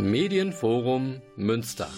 Medienforum 0.00 1.20
Münster. 1.36 1.88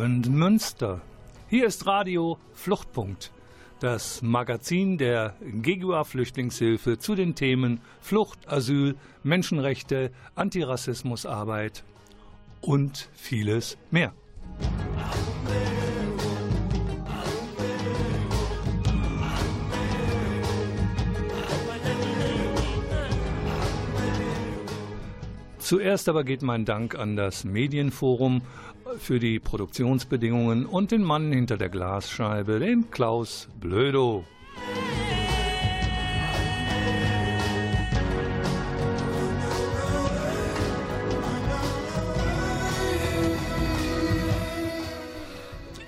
Abend 0.00 0.30
Münster. 0.30 1.02
Hier 1.50 1.66
ist 1.66 1.84
Radio 1.84 2.38
Fluchtpunkt, 2.54 3.32
das 3.80 4.22
Magazin 4.22 4.96
der 4.96 5.34
Gegua 5.42 6.04
Flüchtlingshilfe 6.04 6.96
zu 6.96 7.14
den 7.14 7.34
Themen 7.34 7.82
Flucht, 8.00 8.48
Asyl, 8.48 8.96
Menschenrechte, 9.22 10.10
Antirassismusarbeit 10.36 11.84
und 12.62 13.10
vieles 13.12 13.76
mehr. 13.90 14.14
Zuerst 25.70 26.08
aber 26.08 26.24
geht 26.24 26.42
mein 26.42 26.64
Dank 26.64 26.96
an 26.96 27.14
das 27.14 27.44
Medienforum 27.44 28.42
für 28.98 29.18
die 29.20 29.38
Produktionsbedingungen 29.38 30.66
und 30.66 30.90
den 30.90 31.02
Mann 31.02 31.32
hinter 31.32 31.56
der 31.56 31.68
Glasscheibe, 31.68 32.58
den 32.58 32.90
Klaus 32.90 33.48
Blödo. 33.60 34.24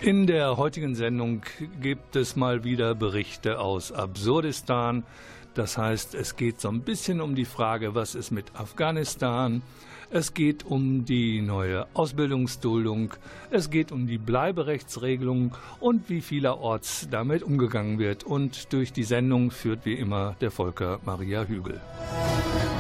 In 0.02 0.26
der 0.26 0.56
heutigen 0.56 0.96
Sendung 0.96 1.42
gibt 1.80 2.16
es 2.16 2.34
mal 2.34 2.64
wieder 2.64 2.92
Berichte 2.96 3.60
aus 3.60 3.92
Absurdistan. 3.92 5.04
Das 5.54 5.78
heißt, 5.78 6.16
es 6.16 6.34
geht 6.34 6.60
so 6.60 6.70
ein 6.70 6.80
bisschen 6.80 7.20
um 7.20 7.36
die 7.36 7.44
Frage, 7.44 7.94
was 7.94 8.16
ist 8.16 8.32
mit 8.32 8.46
Afghanistan? 8.56 9.62
Es 10.10 10.34
geht 10.34 10.66
um 10.66 11.04
die 11.04 11.40
neue 11.40 11.86
Ausbildungsduldung, 11.94 13.14
es 13.52 13.70
geht 13.70 13.92
um 13.92 14.08
die 14.08 14.18
Bleiberechtsregelung 14.18 15.54
und 15.78 16.10
wie 16.10 16.20
vielerorts 16.20 17.06
damit 17.08 17.44
umgegangen 17.44 18.00
wird. 18.00 18.24
Und 18.24 18.72
durch 18.72 18.92
die 18.92 19.04
Sendung 19.04 19.52
führt 19.52 19.86
wie 19.86 19.94
immer 19.94 20.34
der 20.40 20.50
Volker 20.50 20.98
Maria 21.04 21.44
Hügel. 21.44 21.80
So, 22.10 22.71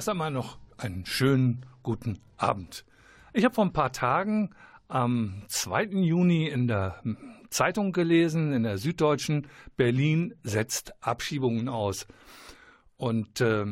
erst 0.00 0.08
einmal 0.08 0.30
noch 0.30 0.56
einen 0.78 1.04
schönen 1.04 1.66
guten 1.82 2.20
Abend. 2.38 2.86
Ich 3.34 3.44
habe 3.44 3.54
vor 3.54 3.66
ein 3.66 3.74
paar 3.74 3.92
Tagen 3.92 4.54
am 4.88 5.42
2. 5.48 5.88
Juni 5.88 6.48
in 6.48 6.68
der 6.68 7.02
Zeitung 7.50 7.92
gelesen, 7.92 8.54
in 8.54 8.62
der 8.62 8.78
Süddeutschen, 8.78 9.46
Berlin 9.76 10.34
setzt 10.42 10.94
Abschiebungen 11.04 11.68
aus. 11.68 12.06
Und 12.96 13.42
äh, 13.42 13.66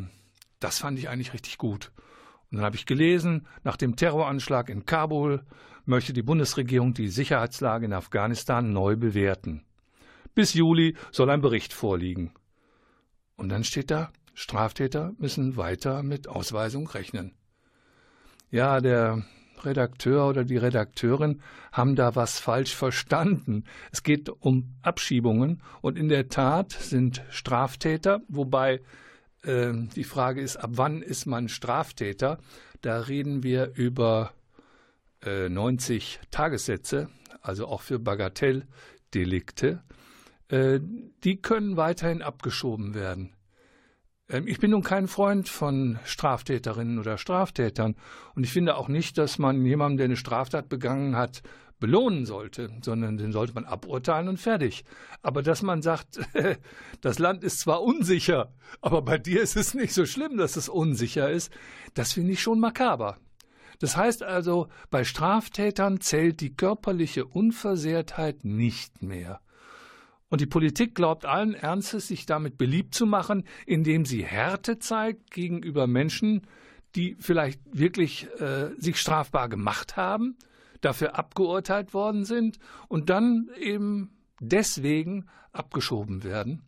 das 0.61 0.81
fand 0.81 0.99
ich 0.99 1.09
eigentlich 1.09 1.33
richtig 1.33 1.57
gut. 1.57 1.93
Und 2.51 2.59
dann 2.59 2.67
habe 2.67 2.77
ich 2.77 2.85
gelesen, 2.85 3.47
nach 3.65 3.79
dem 3.79 3.97
Terroranschlag 3.97 4.69
in 4.69 4.85
Kabul 4.85 5.47
möchte 5.87 6.13
die 6.13 6.23
Bundesregierung 6.23 6.93
die 6.93 7.09
Sicherheitslage 7.09 7.87
in 7.87 7.95
Afghanistan 7.95 8.71
neu 8.71 8.97
bewerten. 8.97 9.65
Bis 10.35 10.53
Juli 10.53 10.95
soll 11.11 11.31
ein 11.31 11.41
Bericht 11.41 11.73
vorliegen. 11.73 12.35
Und 13.37 13.49
dann 13.49 13.65
steht 13.65 13.91
da, 13.91 14.13
Straftäter 14.39 15.15
müssen 15.19 15.57
weiter 15.57 16.05
mit 16.05 16.29
Ausweisung 16.29 16.87
rechnen. 16.87 17.33
Ja, 18.53 18.81
der 18.81 19.25
Redakteur 19.65 20.29
oder 20.29 20.45
die 20.45 20.57
Redakteurin 20.57 21.43
haben 21.73 21.97
da 21.97 22.15
was 22.15 22.39
falsch 22.39 22.73
verstanden. 22.73 23.65
Es 23.91 24.05
geht 24.05 24.29
um 24.29 24.77
Abschiebungen 24.81 25.61
und 25.81 25.99
in 25.99 26.09
der 26.09 26.29
Tat 26.29 26.71
sind 26.71 27.25
Straftäter, 27.31 28.21
wobei 28.29 28.81
äh, 29.43 29.73
die 29.97 30.05
Frage 30.05 30.41
ist, 30.41 30.57
ab 30.57 30.71
wann 30.75 31.03
ist 31.03 31.27
man 31.27 31.49
Straftäter? 31.49 32.39
Da 32.81 33.01
reden 33.01 33.43
wir 33.43 33.73
über 33.75 34.33
äh, 35.25 35.49
90 35.49 36.21
Tagessätze, 36.31 37.09
also 37.43 37.67
auch 37.67 37.81
für 37.81 37.99
Bagatelldelikte. 37.99 39.83
Äh, 40.47 40.79
die 41.25 41.43
können 41.43 41.77
weiterhin 41.77 42.23
abgeschoben 42.23 42.95
werden. 42.95 43.33
Ähm, 44.29 44.47
ich 44.47 44.59
bin 44.59 44.71
nun 44.73 44.83
kein 44.83 45.09
Freund 45.09 45.49
von 45.49 45.99
Straftäterinnen 46.05 46.99
oder 46.99 47.19
Straftätern. 47.19 47.97
Und 48.35 48.45
ich 48.45 48.53
finde 48.53 48.77
auch 48.77 48.89
nicht, 48.89 49.19
dass 49.19 49.39
man 49.39 49.65
jemanden, 49.65 49.99
der 49.99 50.05
eine 50.07 50.17
Straftat 50.17 50.69
begangen 50.69 51.17
hat, 51.17 51.43
belohnen 51.81 52.27
sollte, 52.27 52.71
sondern 52.83 53.19
den 53.19 53.33
sollte 53.33 53.55
man 53.55 53.65
aburteilen 53.65 54.29
und 54.29 54.39
fertig. 54.39 54.85
Aber 55.23 55.43
dass 55.43 55.63
man 55.63 55.81
sagt, 55.81 56.19
das 57.01 57.19
Land 57.19 57.45
ist 57.45 57.61
zwar 57.61 57.83
unsicher, 57.83 58.53
aber 58.81 59.03
bei 59.03 59.19
dir 59.19 59.43
ist 59.43 59.57
es 59.57 59.75
nicht 59.75 59.95
so 59.95 60.05
schlimm, 60.05 60.37
dass 60.37 60.57
es 60.57 60.69
unsicher 60.69 61.31
ist, 61.31 61.53
das 61.95 62.13
finde 62.13 62.33
ich 62.33 62.43
schon 62.43 62.59
makaber. 62.59 63.19
Das 63.79 63.97
heißt 63.97 64.25
also, 64.25 64.67
bei 64.91 65.05
Straftätern 65.05 66.01
zählt 66.01 66.41
die 66.41 66.55
körperliche 66.55 67.25
Unversehrtheit 67.25 68.45
nicht 68.45 69.03
mehr. 69.03 69.41
Und 70.31 70.41
die 70.41 70.47
Politik 70.47 70.95
glaubt 70.95 71.25
allen 71.25 71.55
Ernstes, 71.55 72.09
sich 72.09 72.27
damit 72.27 72.59
beliebt 72.59 72.95
zu 72.95 73.07
machen, 73.07 73.45
indem 73.67 74.05
sie 74.05 74.25
Härte 74.25 74.79
zeigt 74.79 75.31
gegenüber 75.31 75.87
Menschen, 75.87 76.43
die 76.95 77.17
vielleicht 77.19 77.61
wirklich 77.73 78.29
äh, 78.41 78.71
sich 78.79 78.99
strafbar 78.99 79.49
gemacht 79.49 79.97
haben, 79.97 80.37
dafür 80.81 81.19
abgeurteilt 81.19 81.95
worden 81.95 82.25
sind 82.25 82.59
und 82.89 83.11
dann 83.11 83.49
eben 83.59 84.11
deswegen 84.41 85.27
abgeschoben 85.53 86.25
werden. 86.25 86.63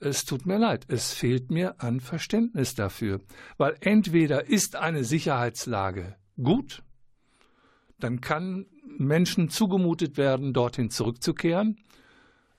Es 0.00 0.24
tut 0.24 0.44
mir 0.44 0.58
leid, 0.58 0.84
es 0.88 1.12
fehlt 1.12 1.50
mir 1.50 1.80
an 1.80 2.00
Verständnis 2.00 2.74
dafür, 2.74 3.20
weil 3.56 3.76
entweder 3.80 4.46
ist 4.48 4.76
eine 4.76 5.04
Sicherheitslage 5.04 6.16
gut, 6.42 6.82
dann 7.98 8.20
kann 8.20 8.66
Menschen 8.98 9.48
zugemutet 9.48 10.16
werden, 10.16 10.52
dorthin 10.52 10.90
zurückzukehren. 10.90 11.78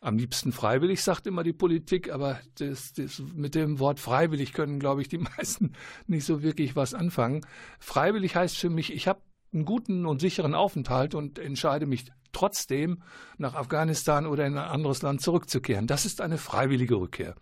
Am 0.06 0.20
liebsten 0.20 0.52
freiwillig, 0.52 1.02
sagt 1.02 1.26
immer 1.26 1.42
die 1.42 1.52
Politik, 1.52 2.12
aber 2.12 2.40
das, 2.60 2.94
das, 2.94 3.24
mit 3.34 3.56
dem 3.56 3.80
Wort 3.80 4.00
freiwillig 4.00 4.54
können, 4.54 4.80
glaube 4.80 5.02
ich, 5.02 5.08
die 5.08 5.18
meisten 5.38 5.72
nicht 6.06 6.26
so 6.26 6.44
wirklich 6.44 6.76
was 6.76 6.94
anfangen. 6.94 7.42
Freiwillig 7.80 8.36
heißt 8.36 8.56
für 8.56 8.70
mich, 8.70 8.94
ich 8.94 9.08
habe 9.08 9.22
einen 9.52 9.66
guten 9.66 10.06
und 10.06 10.22
sicheren 10.22 10.54
Aufenthalt 10.54 11.16
und 11.16 11.40
entscheide 11.40 11.88
mich 11.88 12.06
trotzdem, 12.34 13.02
nach 13.40 13.56
Afghanistan 13.56 14.28
oder 14.28 14.46
in 14.46 14.58
ein 14.58 14.70
anderes 14.70 15.02
Land 15.02 15.22
zurückzukehren. 15.22 15.88
Das 15.88 16.06
ist 16.06 16.22
eine 16.22 16.38
freiwillige 16.38 16.96
Rückkehr. 16.96 17.34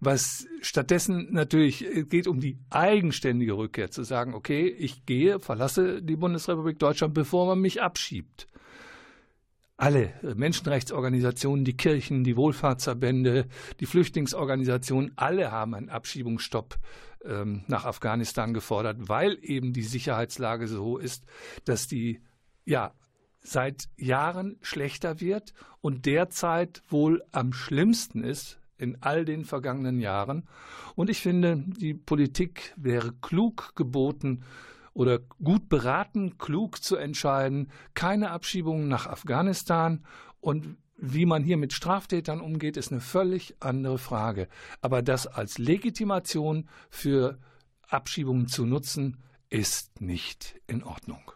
Was 0.00 0.48
stattdessen 0.60 1.28
natürlich 1.30 1.86
geht 2.08 2.26
um 2.26 2.40
die 2.40 2.58
eigenständige 2.70 3.52
Rückkehr, 3.52 3.92
zu 3.92 4.02
sagen, 4.02 4.34
okay, 4.34 4.66
ich 4.66 5.06
gehe, 5.06 5.38
verlasse 5.38 6.02
die 6.02 6.16
Bundesrepublik 6.16 6.80
Deutschland, 6.80 7.14
bevor 7.14 7.46
man 7.46 7.60
mich 7.60 7.80
abschiebt. 7.80 8.48
Alle 9.82 10.12
Menschenrechtsorganisationen, 10.36 11.64
die 11.64 11.76
Kirchen, 11.76 12.22
die 12.22 12.36
Wohlfahrtsverbände, 12.36 13.48
die 13.80 13.86
Flüchtlingsorganisationen, 13.86 15.10
alle 15.16 15.50
haben 15.50 15.74
einen 15.74 15.88
Abschiebungsstopp 15.88 16.78
ähm, 17.24 17.64
nach 17.66 17.84
Afghanistan 17.84 18.54
gefordert, 18.54 19.08
weil 19.08 19.36
eben 19.42 19.72
die 19.72 19.82
Sicherheitslage 19.82 20.68
so 20.68 20.98
ist, 20.98 21.24
dass 21.64 21.88
die 21.88 22.20
ja 22.64 22.92
seit 23.40 23.88
Jahren 23.96 24.56
schlechter 24.60 25.20
wird 25.20 25.52
und 25.80 26.06
derzeit 26.06 26.84
wohl 26.88 27.24
am 27.32 27.52
schlimmsten 27.52 28.22
ist 28.22 28.60
in 28.78 28.98
all 29.00 29.24
den 29.24 29.44
vergangenen 29.44 29.98
Jahren. 29.98 30.46
Und 30.94 31.10
ich 31.10 31.20
finde, 31.20 31.64
die 31.66 31.94
Politik 31.94 32.72
wäre 32.76 33.12
klug 33.20 33.74
geboten 33.74 34.44
oder 34.94 35.18
gut 35.42 35.68
beraten, 35.68 36.38
klug 36.38 36.82
zu 36.82 36.96
entscheiden, 36.96 37.70
keine 37.94 38.30
Abschiebungen 38.30 38.88
nach 38.88 39.06
Afghanistan 39.06 40.04
und 40.40 40.76
wie 40.96 41.26
man 41.26 41.42
hier 41.42 41.56
mit 41.56 41.72
Straftätern 41.72 42.40
umgeht, 42.40 42.76
ist 42.76 42.92
eine 42.92 43.00
völlig 43.00 43.56
andere 43.58 43.98
Frage. 43.98 44.46
Aber 44.80 45.02
das 45.02 45.26
als 45.26 45.58
Legitimation 45.58 46.68
für 46.90 47.38
Abschiebungen 47.88 48.46
zu 48.46 48.66
nutzen, 48.66 49.16
ist 49.50 50.00
nicht 50.00 50.60
in 50.68 50.84
Ordnung. 50.84 51.31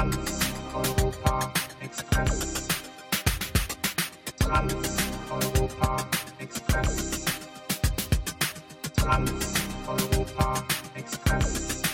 Trans 0.00 0.40
Europa 0.72 1.52
Express. 1.82 2.68
Trans 4.40 4.96
Europa 5.30 6.08
Express. 6.40 7.24
Trans 8.96 9.54
Europa 9.86 10.64
Express. 10.96 11.89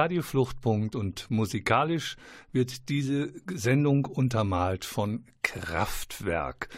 Radio 0.00 0.22
Fluchtpunkt 0.22 0.96
und 0.96 1.30
musikalisch 1.30 2.16
wird 2.52 2.88
diese 2.88 3.34
Sendung 3.52 4.06
untermalt 4.06 4.86
von 4.86 5.26
Kraftwerk. 5.42 6.70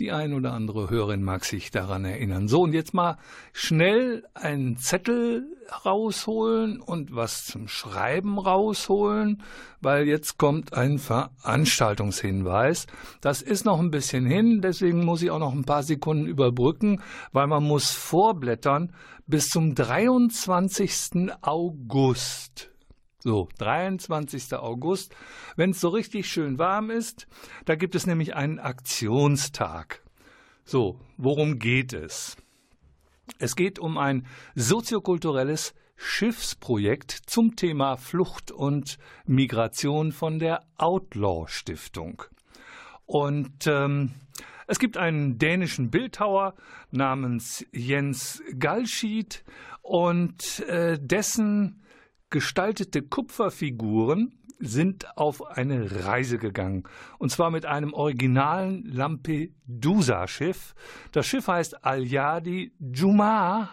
Die 0.00 0.10
ein 0.10 0.32
oder 0.32 0.52
andere 0.52 0.90
Hörerin 0.90 1.22
mag 1.22 1.44
sich 1.44 1.70
daran 1.70 2.04
erinnern. 2.04 2.48
So, 2.48 2.62
und 2.62 2.72
jetzt 2.72 2.92
mal 2.92 3.16
schnell 3.52 4.24
einen 4.34 4.76
Zettel 4.76 5.46
rausholen 5.84 6.80
und 6.80 7.14
was 7.14 7.44
zum 7.44 7.68
Schreiben 7.68 8.40
rausholen, 8.40 9.44
weil 9.80 10.08
jetzt 10.08 10.36
kommt 10.36 10.74
ein 10.74 10.98
Veranstaltungshinweis. 10.98 12.88
Das 13.20 13.40
ist 13.40 13.64
noch 13.64 13.78
ein 13.78 13.92
bisschen 13.92 14.26
hin, 14.26 14.62
deswegen 14.62 15.04
muss 15.04 15.22
ich 15.22 15.30
auch 15.30 15.38
noch 15.38 15.52
ein 15.52 15.64
paar 15.64 15.84
Sekunden 15.84 16.26
überbrücken, 16.26 17.00
weil 17.30 17.46
man 17.46 17.62
muss 17.62 17.92
vorblättern 17.92 18.92
bis 19.26 19.48
zum 19.48 19.74
23. 19.74 21.32
August. 21.40 22.70
So, 23.18 23.48
23. 23.58 24.52
August, 24.54 25.14
wenn 25.56 25.70
es 25.70 25.80
so 25.80 25.88
richtig 25.88 26.28
schön 26.28 26.58
warm 26.58 26.90
ist, 26.90 27.26
da 27.64 27.74
gibt 27.74 27.94
es 27.94 28.06
nämlich 28.06 28.34
einen 28.34 28.58
Aktionstag. 28.58 30.02
So, 30.64 31.00
worum 31.16 31.58
geht 31.58 31.94
es? 31.94 32.36
Es 33.38 33.56
geht 33.56 33.78
um 33.78 33.96
ein 33.96 34.26
soziokulturelles 34.54 35.74
Schiffsprojekt 35.96 37.12
zum 37.26 37.56
Thema 37.56 37.96
Flucht 37.96 38.50
und 38.50 38.98
Migration 39.24 40.12
von 40.12 40.38
der 40.38 40.60
Outlaw 40.76 41.46
Stiftung. 41.48 42.24
Und 43.06 43.66
ähm, 43.66 44.12
es 44.66 44.78
gibt 44.78 44.96
einen 44.96 45.38
dänischen 45.38 45.90
Bildhauer 45.90 46.54
namens 46.90 47.64
Jens 47.72 48.42
Galschied 48.58 49.44
und 49.82 50.60
äh, 50.68 50.98
dessen 51.00 51.82
gestaltete 52.30 53.02
Kupferfiguren 53.02 54.38
sind 54.58 55.16
auf 55.16 55.46
eine 55.46 56.04
Reise 56.04 56.38
gegangen. 56.38 56.84
Und 57.18 57.30
zwar 57.30 57.50
mit 57.50 57.66
einem 57.66 57.92
originalen 57.92 58.84
Lampedusa-Schiff. 58.86 60.74
Das 61.12 61.26
Schiff 61.26 61.48
heißt 61.48 61.84
Aljadi 61.84 62.72
Juma 62.78 63.70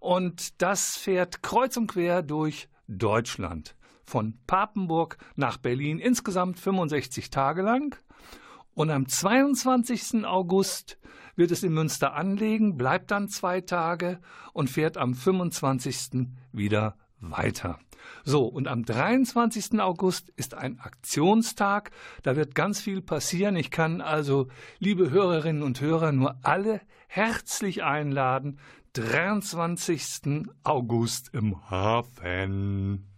und 0.00 0.60
das 0.62 0.96
fährt 0.96 1.42
kreuz 1.42 1.76
und 1.76 1.88
quer 1.88 2.22
durch 2.22 2.68
Deutschland. 2.88 3.76
Von 4.04 4.38
Papenburg 4.46 5.16
nach 5.36 5.58
Berlin 5.58 5.98
insgesamt 5.98 6.58
65 6.58 7.30
Tage 7.30 7.62
lang. 7.62 7.96
Und 8.74 8.90
am 8.90 9.06
22. 9.06 10.24
August 10.24 10.98
wird 11.36 11.50
es 11.50 11.62
in 11.62 11.72
Münster 11.72 12.14
anlegen, 12.14 12.76
bleibt 12.76 13.10
dann 13.10 13.28
zwei 13.28 13.60
Tage 13.60 14.20
und 14.52 14.70
fährt 14.70 14.96
am 14.96 15.14
25. 15.14 16.28
wieder 16.52 16.96
weiter. 17.20 17.78
So, 18.24 18.44
und 18.44 18.68
am 18.68 18.84
23. 18.84 19.80
August 19.80 20.30
ist 20.30 20.54
ein 20.54 20.80
Aktionstag. 20.80 21.90
Da 22.22 22.36
wird 22.36 22.54
ganz 22.54 22.80
viel 22.80 23.00
passieren. 23.00 23.56
Ich 23.56 23.70
kann 23.70 24.00
also, 24.00 24.48
liebe 24.78 25.10
Hörerinnen 25.10 25.62
und 25.62 25.80
Hörer, 25.80 26.12
nur 26.12 26.36
alle 26.42 26.80
herzlich 27.06 27.84
einladen. 27.84 28.58
23. 28.94 30.48
August 30.64 31.30
im 31.32 31.70
Hafen. 31.70 33.11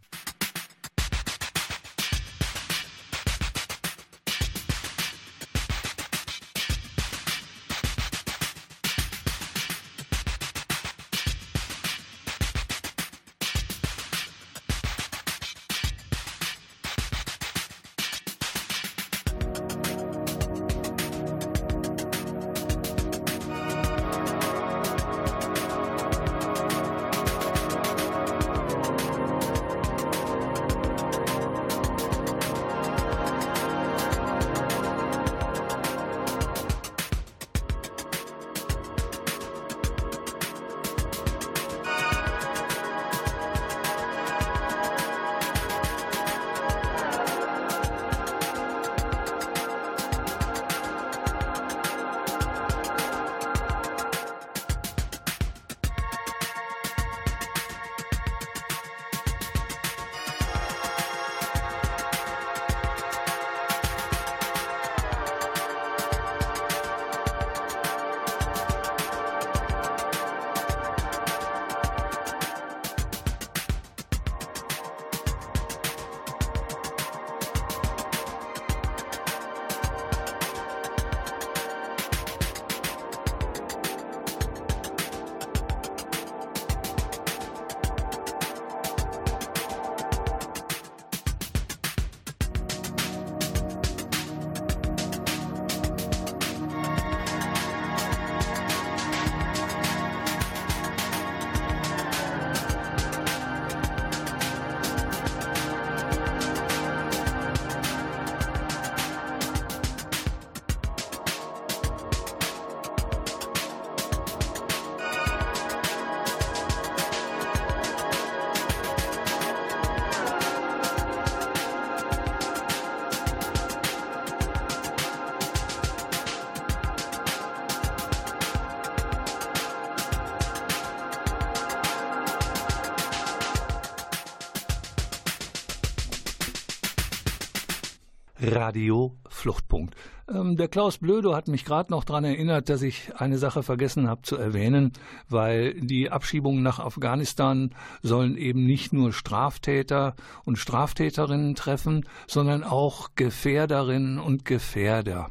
Radio 138.52 139.16
Fluchtpunkt. 139.28 139.94
Ähm, 140.28 140.56
der 140.56 140.68
Klaus 140.68 140.98
Blödo 140.98 141.34
hat 141.34 141.48
mich 141.48 141.64
gerade 141.64 141.90
noch 141.90 142.04
daran 142.04 142.24
erinnert, 142.24 142.68
dass 142.68 142.82
ich 142.82 143.14
eine 143.16 143.38
Sache 143.38 143.62
vergessen 143.62 144.08
habe 144.08 144.22
zu 144.22 144.36
erwähnen, 144.36 144.92
weil 145.28 145.74
die 145.80 146.10
Abschiebungen 146.10 146.62
nach 146.62 146.78
Afghanistan 146.78 147.74
sollen 148.02 148.36
eben 148.36 148.64
nicht 148.66 148.92
nur 148.92 149.12
Straftäter 149.12 150.14
und 150.44 150.58
Straftäterinnen 150.58 151.54
treffen, 151.54 152.06
sondern 152.26 152.64
auch 152.64 153.10
Gefährderinnen 153.14 154.18
und 154.18 154.44
Gefährder. 154.44 155.30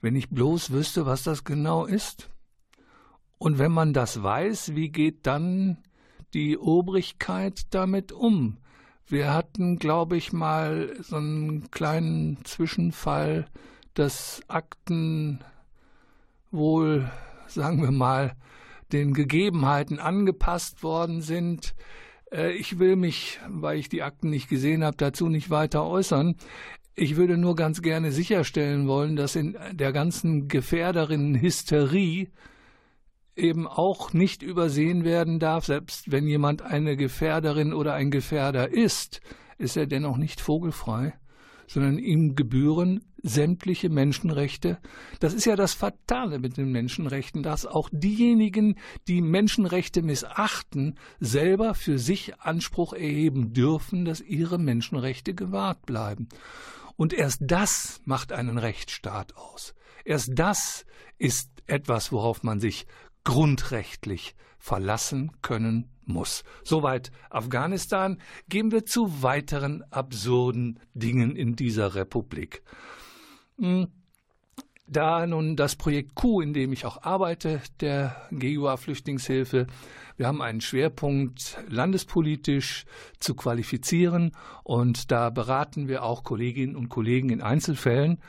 Wenn 0.00 0.16
ich 0.16 0.30
bloß 0.30 0.70
wüsste, 0.70 1.06
was 1.06 1.22
das 1.22 1.44
genau 1.44 1.84
ist. 1.84 2.30
Und 3.38 3.58
wenn 3.58 3.72
man 3.72 3.92
das 3.92 4.22
weiß, 4.22 4.74
wie 4.74 4.90
geht 4.90 5.26
dann 5.26 5.78
die 6.34 6.58
Obrigkeit 6.58 7.62
damit 7.74 8.12
um? 8.12 8.58
Wir 9.10 9.32
hatten, 9.32 9.78
glaube 9.78 10.18
ich, 10.18 10.34
mal 10.34 10.94
so 11.00 11.16
einen 11.16 11.70
kleinen 11.70 12.44
Zwischenfall, 12.44 13.46
dass 13.94 14.42
Akten 14.48 15.40
wohl, 16.50 17.10
sagen 17.46 17.80
wir 17.80 17.90
mal, 17.90 18.36
den 18.92 19.14
Gegebenheiten 19.14 19.98
angepasst 19.98 20.82
worden 20.82 21.22
sind. 21.22 21.74
Äh, 22.30 22.52
ich 22.52 22.78
will 22.78 22.96
mich, 22.96 23.40
weil 23.48 23.78
ich 23.78 23.88
die 23.88 24.02
Akten 24.02 24.28
nicht 24.28 24.50
gesehen 24.50 24.84
habe, 24.84 24.98
dazu 24.98 25.30
nicht 25.30 25.48
weiter 25.48 25.86
äußern. 25.86 26.36
Ich 26.94 27.16
würde 27.16 27.38
nur 27.38 27.56
ganz 27.56 27.80
gerne 27.80 28.12
sicherstellen 28.12 28.88
wollen, 28.88 29.16
dass 29.16 29.36
in 29.36 29.56
der 29.72 29.92
ganzen 29.92 30.48
Gefährderinnen-Hysterie 30.48 32.28
eben 33.38 33.66
auch 33.66 34.12
nicht 34.12 34.42
übersehen 34.42 35.04
werden 35.04 35.38
darf, 35.38 35.66
selbst 35.66 36.10
wenn 36.10 36.26
jemand 36.26 36.62
eine 36.62 36.96
Gefährderin 36.96 37.72
oder 37.72 37.94
ein 37.94 38.10
Gefährder 38.10 38.70
ist, 38.70 39.20
ist 39.58 39.76
er 39.76 39.86
dennoch 39.86 40.16
nicht 40.16 40.40
vogelfrei, 40.40 41.14
sondern 41.66 41.98
ihm 41.98 42.34
gebühren 42.34 43.04
sämtliche 43.22 43.88
Menschenrechte. 43.88 44.78
Das 45.20 45.34
ist 45.34 45.44
ja 45.44 45.56
das 45.56 45.74
Fatale 45.74 46.38
mit 46.38 46.56
den 46.56 46.70
Menschenrechten, 46.70 47.42
dass 47.42 47.66
auch 47.66 47.88
diejenigen, 47.92 48.76
die 49.08 49.20
Menschenrechte 49.20 50.02
missachten, 50.02 50.98
selber 51.18 51.74
für 51.74 51.98
sich 51.98 52.38
Anspruch 52.40 52.92
erheben 52.92 53.52
dürfen, 53.52 54.04
dass 54.04 54.20
ihre 54.20 54.58
Menschenrechte 54.58 55.34
gewahrt 55.34 55.84
bleiben. 55.84 56.28
Und 56.96 57.12
erst 57.12 57.40
das 57.42 58.00
macht 58.04 58.32
einen 58.32 58.58
Rechtsstaat 58.58 59.36
aus. 59.36 59.74
Erst 60.04 60.30
das 60.34 60.86
ist 61.18 61.50
etwas, 61.66 62.12
worauf 62.12 62.42
man 62.42 62.60
sich 62.60 62.86
grundrechtlich 63.28 64.34
verlassen 64.58 65.32
können 65.42 65.90
muss. 66.06 66.44
Soweit 66.64 67.12
Afghanistan. 67.28 68.16
Gehen 68.48 68.72
wir 68.72 68.86
zu 68.86 69.22
weiteren 69.22 69.84
absurden 69.90 70.80
Dingen 70.94 71.36
in 71.36 71.54
dieser 71.54 71.94
Republik. 71.94 72.62
Hm. 73.58 73.88
Da 74.86 75.26
nun 75.26 75.56
das 75.56 75.76
Projekt 75.76 76.14
Q, 76.14 76.40
in 76.40 76.54
dem 76.54 76.72
ich 76.72 76.86
auch 76.86 77.02
arbeite, 77.02 77.60
der 77.80 78.16
GUA 78.30 78.78
Flüchtlingshilfe, 78.78 79.66
wir 80.16 80.26
haben 80.26 80.40
einen 80.40 80.62
Schwerpunkt 80.62 81.58
landespolitisch 81.68 82.86
zu 83.20 83.34
qualifizieren 83.34 84.32
und 84.64 85.10
da 85.10 85.28
beraten 85.28 85.86
wir 85.86 86.02
auch 86.02 86.24
Kolleginnen 86.24 86.76
und 86.76 86.88
Kollegen 86.88 87.28
in 87.28 87.42
Einzelfällen. 87.42 88.22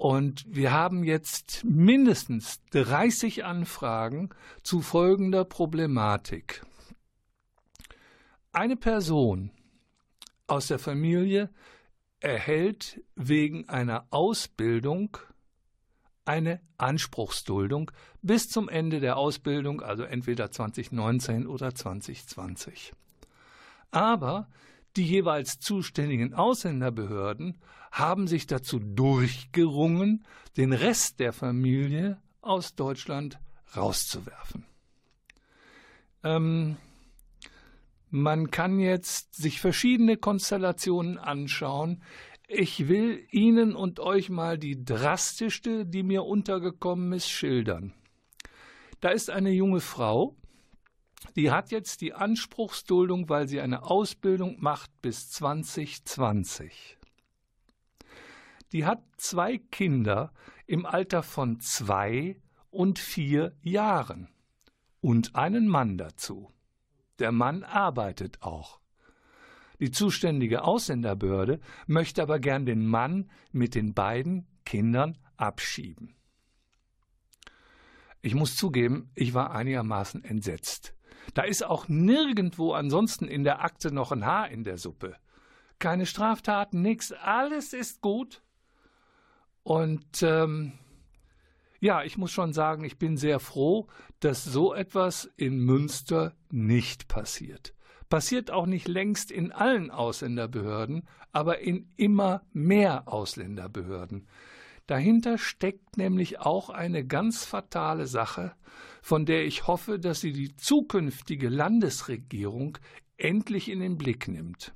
Und 0.00 0.46
wir 0.48 0.72
haben 0.72 1.04
jetzt 1.04 1.62
mindestens 1.62 2.62
30 2.70 3.44
Anfragen 3.44 4.30
zu 4.62 4.80
folgender 4.80 5.44
Problematik. 5.44 6.64
Eine 8.50 8.76
Person 8.76 9.50
aus 10.46 10.68
der 10.68 10.78
Familie 10.78 11.50
erhält 12.18 13.02
wegen 13.14 13.68
einer 13.68 14.06
Ausbildung 14.08 15.18
eine 16.24 16.62
Anspruchsduldung 16.78 17.90
bis 18.22 18.48
zum 18.48 18.70
Ende 18.70 19.00
der 19.00 19.18
Ausbildung, 19.18 19.82
also 19.82 20.04
entweder 20.04 20.50
2019 20.50 21.46
oder 21.46 21.74
2020. 21.74 22.94
Aber 23.90 24.48
die 24.96 25.04
jeweils 25.04 25.58
zuständigen 25.58 26.34
Ausländerbehörden 26.34 27.60
haben 27.92 28.26
sich 28.26 28.46
dazu 28.46 28.78
durchgerungen, 28.78 30.24
den 30.56 30.72
Rest 30.72 31.20
der 31.20 31.32
Familie 31.32 32.20
aus 32.40 32.74
Deutschland 32.74 33.38
rauszuwerfen. 33.76 34.66
Ähm, 36.22 36.76
man 38.10 38.50
kann 38.50 38.80
jetzt 38.80 39.34
sich 39.34 39.60
verschiedene 39.60 40.16
Konstellationen 40.16 41.18
anschauen, 41.18 42.02
ich 42.52 42.88
will 42.88 43.24
Ihnen 43.30 43.76
und 43.76 44.00
euch 44.00 44.28
mal 44.28 44.58
die 44.58 44.84
drastischste, 44.84 45.86
die 45.86 46.02
mir 46.02 46.24
untergekommen 46.24 47.12
ist, 47.12 47.30
schildern. 47.30 47.94
Da 49.00 49.10
ist 49.10 49.30
eine 49.30 49.50
junge 49.50 49.78
Frau, 49.78 50.34
die 51.36 51.50
hat 51.50 51.70
jetzt 51.70 52.00
die 52.00 52.14
Anspruchsduldung, 52.14 53.28
weil 53.28 53.46
sie 53.48 53.60
eine 53.60 53.82
Ausbildung 53.84 54.56
macht 54.60 54.90
bis 55.02 55.30
2020. 55.30 56.98
Die 58.72 58.86
hat 58.86 59.02
zwei 59.16 59.58
Kinder 59.58 60.32
im 60.66 60.86
Alter 60.86 61.22
von 61.22 61.60
zwei 61.60 62.40
und 62.70 62.98
vier 62.98 63.56
Jahren 63.62 64.28
und 65.00 65.34
einen 65.34 65.66
Mann 65.68 65.98
dazu. 65.98 66.52
Der 67.18 67.32
Mann 67.32 67.64
arbeitet 67.64 68.42
auch. 68.42 68.80
Die 69.80 69.90
zuständige 69.90 70.62
Ausländerbehörde 70.62 71.60
möchte 71.86 72.22
aber 72.22 72.38
gern 72.38 72.66
den 72.66 72.86
Mann 72.86 73.30
mit 73.50 73.74
den 73.74 73.94
beiden 73.94 74.46
Kindern 74.64 75.18
abschieben. 75.36 76.14
Ich 78.22 78.34
muss 78.34 78.56
zugeben, 78.56 79.10
ich 79.14 79.32
war 79.32 79.52
einigermaßen 79.52 80.22
entsetzt. 80.22 80.94
Da 81.34 81.42
ist 81.42 81.64
auch 81.64 81.88
nirgendwo 81.88 82.72
ansonsten 82.72 83.26
in 83.26 83.44
der 83.44 83.62
Akte 83.62 83.92
noch 83.92 84.12
ein 84.12 84.26
Haar 84.26 84.50
in 84.50 84.64
der 84.64 84.78
Suppe. 84.78 85.16
Keine 85.78 86.06
Straftaten, 86.06 86.82
nichts, 86.82 87.12
alles 87.12 87.72
ist 87.72 88.00
gut. 88.00 88.42
Und 89.62 90.22
ähm, 90.22 90.72
ja, 91.80 92.02
ich 92.02 92.18
muss 92.18 92.32
schon 92.32 92.52
sagen, 92.52 92.84
ich 92.84 92.98
bin 92.98 93.16
sehr 93.16 93.40
froh, 93.40 93.86
dass 94.20 94.44
so 94.44 94.74
etwas 94.74 95.30
in 95.36 95.58
Münster 95.60 96.34
nicht 96.50 97.08
passiert 97.08 97.74
passiert 98.10 98.50
auch 98.50 98.66
nicht 98.66 98.88
längst 98.88 99.30
in 99.30 99.52
allen 99.52 99.90
Ausländerbehörden, 99.90 101.08
aber 101.32 101.60
in 101.60 101.88
immer 101.96 102.42
mehr 102.52 103.08
Ausländerbehörden. 103.08 104.26
Dahinter 104.86 105.38
steckt 105.38 105.96
nämlich 105.96 106.40
auch 106.40 106.68
eine 106.68 107.06
ganz 107.06 107.44
fatale 107.44 108.06
Sache, 108.06 108.52
von 109.02 109.26
der 109.26 109.44
ich 109.44 109.66
hoffe, 109.66 109.98
dass 109.98 110.20
sie 110.20 110.32
die 110.32 110.56
zukünftige 110.56 111.48
Landesregierung 111.48 112.78
endlich 113.16 113.70
in 113.70 113.80
den 113.80 113.96
Blick 113.98 114.28
nimmt. 114.28 114.72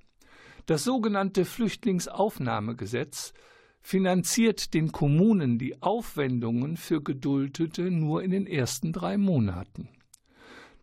Das 0.67 0.85
sogenannte 0.85 1.45
Flüchtlingsaufnahmegesetz 1.45 3.35
finanziert 3.81 4.73
den 4.73 4.93
Kommunen 4.93 5.59
die 5.59 5.83
Aufwendungen 5.83 6.79
für 6.79 7.03
Geduldete 7.03 7.91
nur 7.91 8.23
in 8.23 8.31
den 8.31 8.47
ersten 8.47 8.93
drei 8.93 9.19
Monaten. 9.19 9.91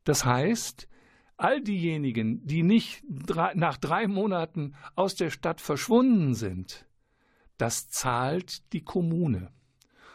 Das 0.03 0.23
heißt, 0.23 0.87
all 1.35 1.61
diejenigen, 1.61 2.45
die 2.45 2.61
nicht 2.61 3.03
nach 3.55 3.77
drei 3.77 4.07
Monaten 4.07 4.75
aus 4.95 5.15
der 5.15 5.31
Stadt 5.31 5.61
verschwunden 5.61 6.35
sind, 6.35 6.85
das 7.57 7.89
zahlt 7.89 8.71
die 8.73 8.83
Kommune. 8.83 9.51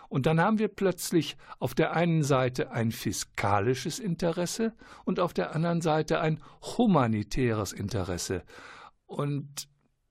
Und 0.09 0.27
dann 0.27 0.41
haben 0.41 0.59
wir 0.59 0.69
plötzlich 0.69 1.37
auf 1.59 1.75
der 1.75 1.95
einen 1.95 2.23
Seite 2.23 2.71
ein 2.71 2.93
fiskalisches 2.93 3.99
Interesse 3.99 4.75
und 5.05 5.21
auf 5.21 5.33
der 5.33 5.55
anderen 5.55 5.81
Seite 5.81 6.21
ein 6.21 6.41
humanitäres 6.63 7.73
Interesse. 7.73 8.43
Und 9.07 9.69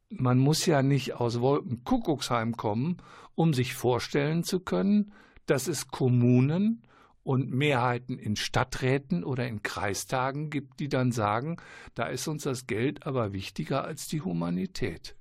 man 0.10 0.38
muss 0.38 0.66
ja 0.66 0.82
nicht 0.82 1.14
aus 1.14 1.40
Wolkenkuckucksheim 1.40 2.56
kommen, 2.58 2.98
um 3.36 3.54
sich 3.54 3.74
vorstellen 3.74 4.44
zu 4.44 4.60
können, 4.60 5.14
dass 5.46 5.68
es 5.68 5.88
Kommunen 5.88 6.84
und 7.24 7.52
Mehrheiten 7.52 8.20
in 8.20 8.36
Stadträten 8.36 9.24
oder 9.24 9.48
in 9.48 9.64
Kreistagen 9.64 10.50
gibt, 10.52 10.80
die 10.80 10.90
dann 10.90 11.12
sagen, 11.12 11.58
da 11.96 12.06
ist 12.06 12.28
uns 12.28 12.44
das 12.44 12.68
Geld 12.68 13.06
aber 13.08 13.34
wichtiger 13.34 13.84
als 13.84 14.08
die 14.08 14.22
Humanität. 14.22 15.16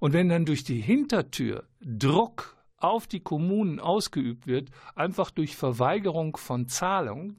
Und 0.00 0.12
wenn 0.12 0.28
dann 0.28 0.44
durch 0.44 0.64
die 0.64 0.80
Hintertür 0.80 1.64
Druck 1.80 2.56
auf 2.80 3.06
die 3.06 3.20
Kommunen 3.20 3.78
ausgeübt 3.78 4.46
wird, 4.46 4.70
einfach 4.94 5.30
durch 5.30 5.56
Verweigerung 5.56 6.36
von 6.36 6.66
Zahlung, 6.66 7.36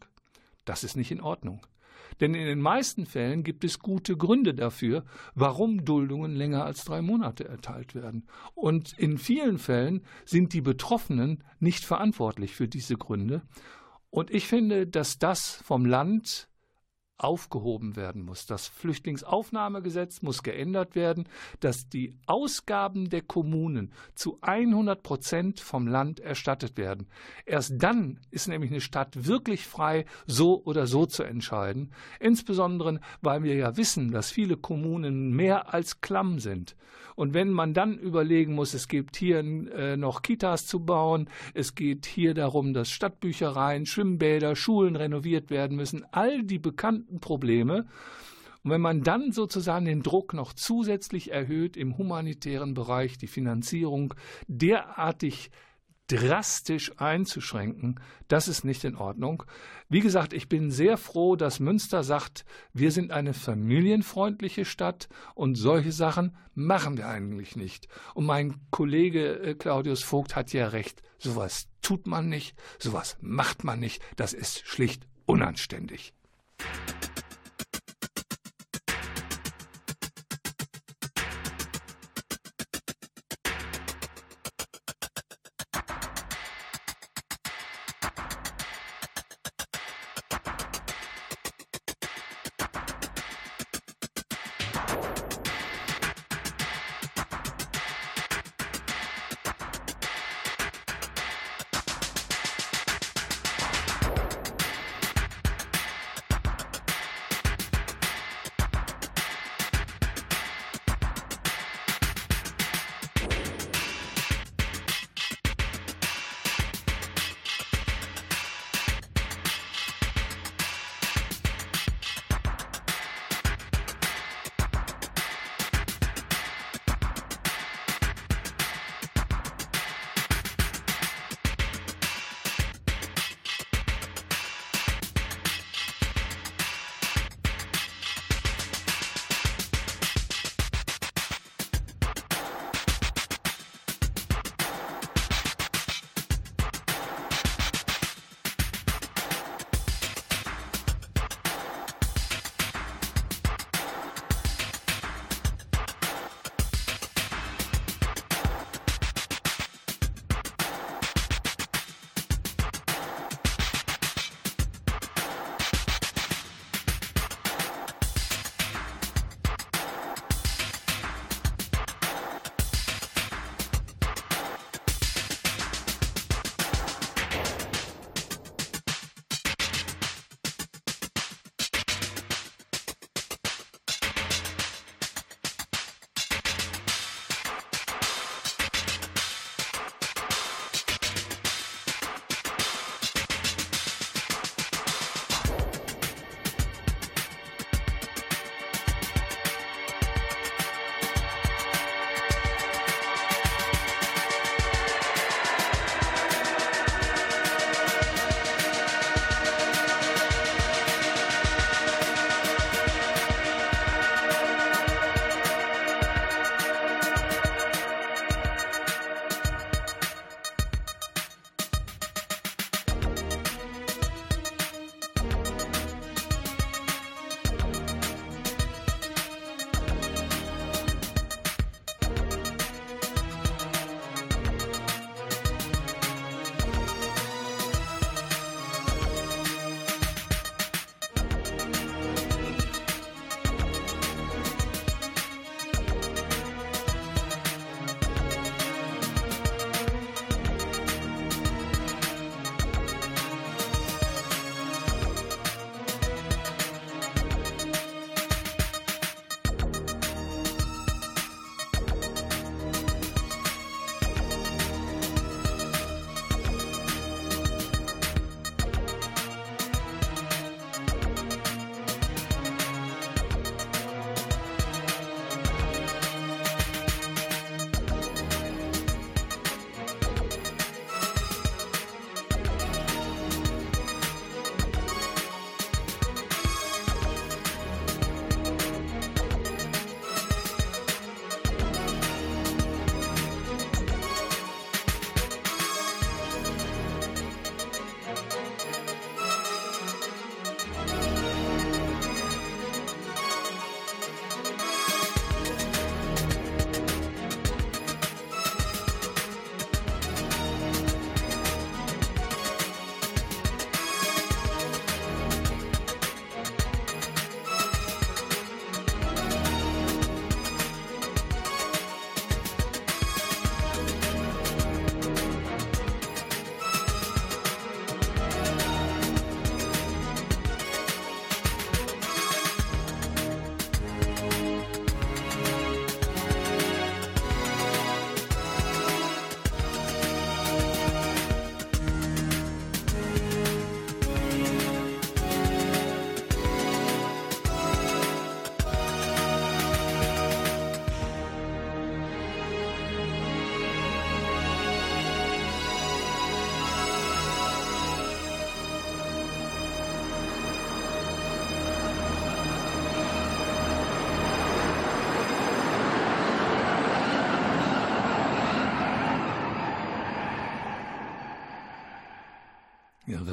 das 0.66 0.84
ist 0.84 0.96
nicht 0.96 1.12
in 1.12 1.22
Ordnung. 1.22 1.66
Denn 2.20 2.36
in 2.36 2.46
den 2.46 2.62
meisten 2.62 3.06
Fällen 3.06 3.44
gibt 3.44 3.64
es 3.64 3.80
gute 3.80 4.16
Gründe 4.16 4.54
dafür, 4.54 5.04
warum 5.34 5.86
Duldungen 5.86 6.36
länger 6.36 6.66
als 6.66 6.84
drei 6.84 7.02
Monate 7.02 7.48
erteilt 7.48 7.96
werden. 7.96 8.28
Und 8.54 8.94
in 9.00 9.18
vielen 9.18 9.58
Fällen 9.58 10.06
sind 10.26 10.54
die 10.54 10.62
Betroffenen 10.62 11.44
nicht 11.60 11.84
verantwortlich 11.84 12.54
für 12.54 12.68
diese 12.68 12.96
Gründe. 12.96 13.42
Und 14.12 14.30
ich 14.30 14.48
finde, 14.48 14.86
dass 14.86 15.18
das 15.18 15.56
vom 15.64 15.86
Land 15.86 16.48
aufgehoben 17.24 17.96
werden 17.96 18.24
muss. 18.24 18.46
Das 18.46 18.68
Flüchtlingsaufnahmegesetz 18.68 20.22
muss 20.22 20.44
geändert 20.44 20.96
werden, 20.96 21.28
dass 21.60 21.88
die 21.88 22.16
Ausgaben 22.26 23.10
der 23.10 23.22
Kommunen 23.22 23.92
zu 24.16 24.38
100 24.42 25.04
Prozent 25.04 25.60
vom 25.60 25.88
Land 25.88 26.20
erstattet 26.20 26.78
werden. 26.78 27.08
Erst 27.46 27.74
dann 27.78 28.20
ist 28.32 28.48
nämlich 28.48 28.72
eine 28.72 28.82
Stadt 28.82 29.26
wirklich 29.26 29.68
frei, 29.68 30.06
so 30.26 30.64
oder 30.64 30.88
so 30.88 31.06
zu 31.06 31.24
entscheiden. 31.24 31.92
Insbesondere, 32.20 33.00
weil 33.22 33.44
wir 33.44 33.56
ja 33.56 33.78
wissen, 33.78 34.12
dass 34.12 34.32
viele 34.32 34.58
Kommunen 34.58 35.32
mehr 35.32 35.74
als 35.74 36.02
klamm 36.02 36.40
sind. 36.40 36.76
Und 37.16 37.34
wenn 37.34 37.52
man 37.52 37.74
dann 37.74 37.98
überlegen 37.98 38.54
muss, 38.54 38.74
es 38.74 38.88
gibt 38.88 39.16
hier 39.16 39.40
äh, 39.40 39.98
noch 39.98 40.22
Kitas 40.22 40.66
zu 40.66 40.80
bauen, 40.80 41.30
es 41.54 41.76
geht 41.76 42.06
hier 42.06 42.34
darum, 42.34 42.74
dass 42.74 42.90
Stadtbüchereien, 42.90 43.86
Schwimmbäder, 43.86 44.56
Schulen 44.56 44.96
renoviert 44.96 45.50
werden 45.50 45.78
müssen, 45.78 46.06
all 46.12 46.44
die 46.44 46.60
bekannten 46.60 47.11
Probleme. 47.20 47.88
Und 48.64 48.72
wenn 48.72 48.82
man 48.82 49.02
dann 49.02 49.32
sozusagen 49.32 49.86
den 49.86 50.04
Druck 50.04 50.34
noch 50.34 50.54
zusätzlich 50.54 51.32
erhöht 51.32 51.78
im 51.78 51.98
humanitären 51.98 52.74
Bereich, 52.74 53.18
die 53.18 53.28
Finanzierung 53.28 54.14
derartig 54.48 55.50
drastisch 56.08 56.92
einzuschränken, 56.98 58.00
das 58.28 58.48
ist 58.50 58.66
nicht 58.66 58.84
in 58.84 58.98
Ordnung. 58.98 59.44
Wie 59.88 60.02
gesagt, 60.02 60.34
ich 60.34 60.50
bin 60.50 60.70
sehr 60.70 60.98
froh, 60.98 61.38
dass 61.38 61.62
Münster 61.62 62.04
sagt, 62.04 62.44
wir 62.74 62.92
sind 62.92 63.12
eine 63.12 63.34
familienfreundliche 63.34 64.66
Stadt 64.66 65.08
und 65.36 65.56
solche 65.56 65.94
Sachen 65.94 66.36
machen 66.54 66.98
wir 66.98 67.08
eigentlich 67.08 67.56
nicht. 67.56 67.88
Und 68.14 68.26
mein 68.26 68.56
Kollege 68.72 69.40
äh, 69.40 69.56
Claudius 69.56 70.04
Vogt 70.04 70.36
hat 70.36 70.52
ja 70.52 70.68
recht, 70.68 71.02
sowas 71.18 71.70
tut 71.82 72.08
man 72.08 72.28
nicht, 72.28 72.58
sowas 72.78 73.18
macht 73.22 73.64
man 73.64 73.80
nicht, 73.80 74.04
das 74.18 74.34
ist 74.34 74.68
schlicht 74.68 75.08
unanständig. 75.26 76.14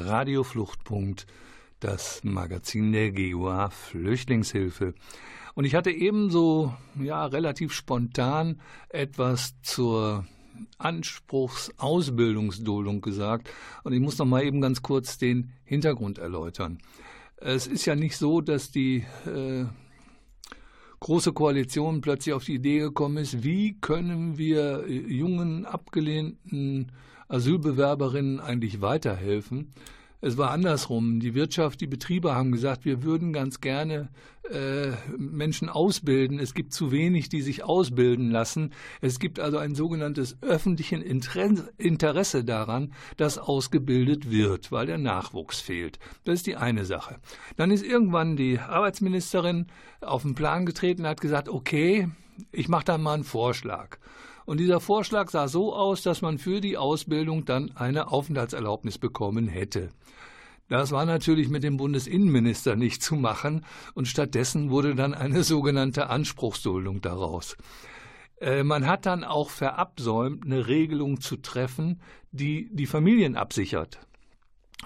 Radio 0.09 0.43
Fluchtpunkt, 0.43 1.25
das 1.79 2.23
Magazin 2.23 2.91
der 2.91 3.11
GUA 3.11 3.69
Flüchtlingshilfe. 3.69 4.95
Und 5.53 5.65
ich 5.65 5.75
hatte 5.75 5.91
ebenso, 5.91 6.73
ja, 6.99 7.27
relativ 7.27 7.73
spontan 7.73 8.59
etwas 8.89 9.53
zur 9.61 10.25
Anspruchsausbildungsduldung 10.79 13.01
gesagt. 13.01 13.51
Und 13.83 13.93
ich 13.93 13.99
muss 13.99 14.17
noch 14.17 14.25
mal 14.25 14.43
eben 14.43 14.61
ganz 14.61 14.81
kurz 14.81 15.19
den 15.19 15.53
Hintergrund 15.63 16.17
erläutern. 16.17 16.79
Es 17.37 17.67
ist 17.67 17.85
ja 17.85 17.95
nicht 17.95 18.17
so, 18.17 18.41
dass 18.41 18.71
die 18.71 19.05
äh, 19.27 19.65
Große 21.01 21.33
Koalition 21.33 22.01
plötzlich 22.01 22.33
auf 22.33 22.45
die 22.45 22.55
Idee 22.55 22.79
gekommen 22.79 23.17
ist, 23.17 23.43
wie 23.43 23.79
können 23.79 24.39
wir 24.39 24.89
jungen, 24.89 25.67
abgelehnten 25.67 26.91
Asylbewerberinnen 27.29 28.39
eigentlich 28.39 28.81
weiterhelfen, 28.81 29.71
es 30.21 30.37
war 30.37 30.51
andersrum. 30.51 31.19
Die 31.19 31.33
Wirtschaft, 31.33 31.79
die 31.81 31.87
Betriebe 31.87 32.35
haben 32.35 32.51
gesagt, 32.51 32.83
wir 32.83 33.03
würden 33.03 33.31
ganz 33.31 33.61
gerne 33.61 34.09
äh, 34.51 34.91
Menschen 35.17 35.69
ausbilden. 35.69 36.39
Es 36.39 36.53
gibt 36.53 36.73
zu 36.73 36.91
wenig, 36.91 37.29
die 37.29 37.41
sich 37.41 37.63
ausbilden 37.63 38.29
lassen. 38.29 38.73
Es 39.01 39.19
gibt 39.19 39.39
also 39.39 39.57
ein 39.57 39.75
sogenanntes 39.75 40.37
öffentlichen 40.41 41.01
Interesse 41.01 42.43
daran, 42.43 42.93
dass 43.15 43.37
ausgebildet 43.37 44.29
wird, 44.29 44.71
weil 44.71 44.87
der 44.87 44.97
Nachwuchs 44.97 45.61
fehlt. 45.61 45.99
Das 46.25 46.35
ist 46.35 46.47
die 46.47 46.57
eine 46.57 46.85
Sache. 46.85 47.17
Dann 47.55 47.71
ist 47.71 47.85
irgendwann 47.85 48.35
die 48.35 48.59
Arbeitsministerin 48.59 49.67
auf 50.01 50.23
den 50.23 50.35
Plan 50.35 50.65
getreten 50.65 51.03
und 51.03 51.07
hat 51.07 51.21
gesagt, 51.21 51.47
okay, 51.47 52.09
ich 52.51 52.67
mache 52.67 52.85
da 52.85 52.97
mal 52.97 53.13
einen 53.13 53.23
Vorschlag. 53.23 53.97
Und 54.49 54.59
dieser 54.59 54.79
Vorschlag 54.79 55.29
sah 55.29 55.47
so 55.47 55.75
aus, 55.75 56.01
dass 56.01 56.23
man 56.23 56.39
für 56.39 56.59
die 56.59 56.75
Ausbildung 56.75 57.45
dann 57.45 57.69
eine 57.75 58.11
Aufenthaltserlaubnis 58.11 58.97
bekommen 58.97 59.47
hätte. 59.47 59.91
Das 60.69 60.91
war 60.91 61.05
natürlich 61.05 61.49
mit 61.49 61.61
dem 61.61 61.77
Bundesinnenminister 61.77 62.75
nicht 62.75 63.03
zu 63.03 63.13
machen 63.13 63.63
und 63.93 64.07
stattdessen 64.07 64.71
wurde 64.71 64.95
dann 64.95 65.13
eine 65.13 65.43
sogenannte 65.53 66.09
Anspruchsduldung 66.09 66.99
daraus. 66.99 67.57
Äh, 68.41 68.63
man 68.63 68.87
hat 68.87 69.05
dann 69.05 69.23
auch 69.23 69.51
verabsäumt, 69.51 70.43
eine 70.43 70.65
Regelung 70.65 71.21
zu 71.21 71.37
treffen, 71.37 72.01
die 72.31 72.71
die 72.71 72.87
Familien 72.87 73.35
absichert. 73.35 73.99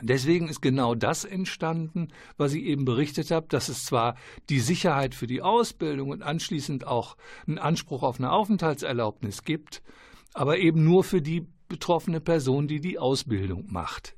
Deswegen 0.01 0.49
ist 0.49 0.61
genau 0.61 0.95
das 0.95 1.23
entstanden, 1.23 2.07
was 2.35 2.53
ich 2.53 2.63
eben 2.63 2.83
berichtet 2.83 3.29
habe, 3.31 3.47
dass 3.47 3.69
es 3.69 3.85
zwar 3.85 4.15
die 4.49 4.59
Sicherheit 4.59 5.13
für 5.13 5.27
die 5.27 5.41
Ausbildung 5.41 6.09
und 6.09 6.23
anschließend 6.23 6.87
auch 6.87 7.15
einen 7.47 7.59
Anspruch 7.59 8.01
auf 8.01 8.19
eine 8.19 8.31
Aufenthaltserlaubnis 8.31 9.43
gibt, 9.43 9.83
aber 10.33 10.57
eben 10.57 10.83
nur 10.83 11.03
für 11.03 11.21
die 11.21 11.45
betroffene 11.67 12.21
Person, 12.21 12.67
die 12.67 12.79
die 12.79 12.97
Ausbildung 12.97 13.71
macht. 13.71 14.15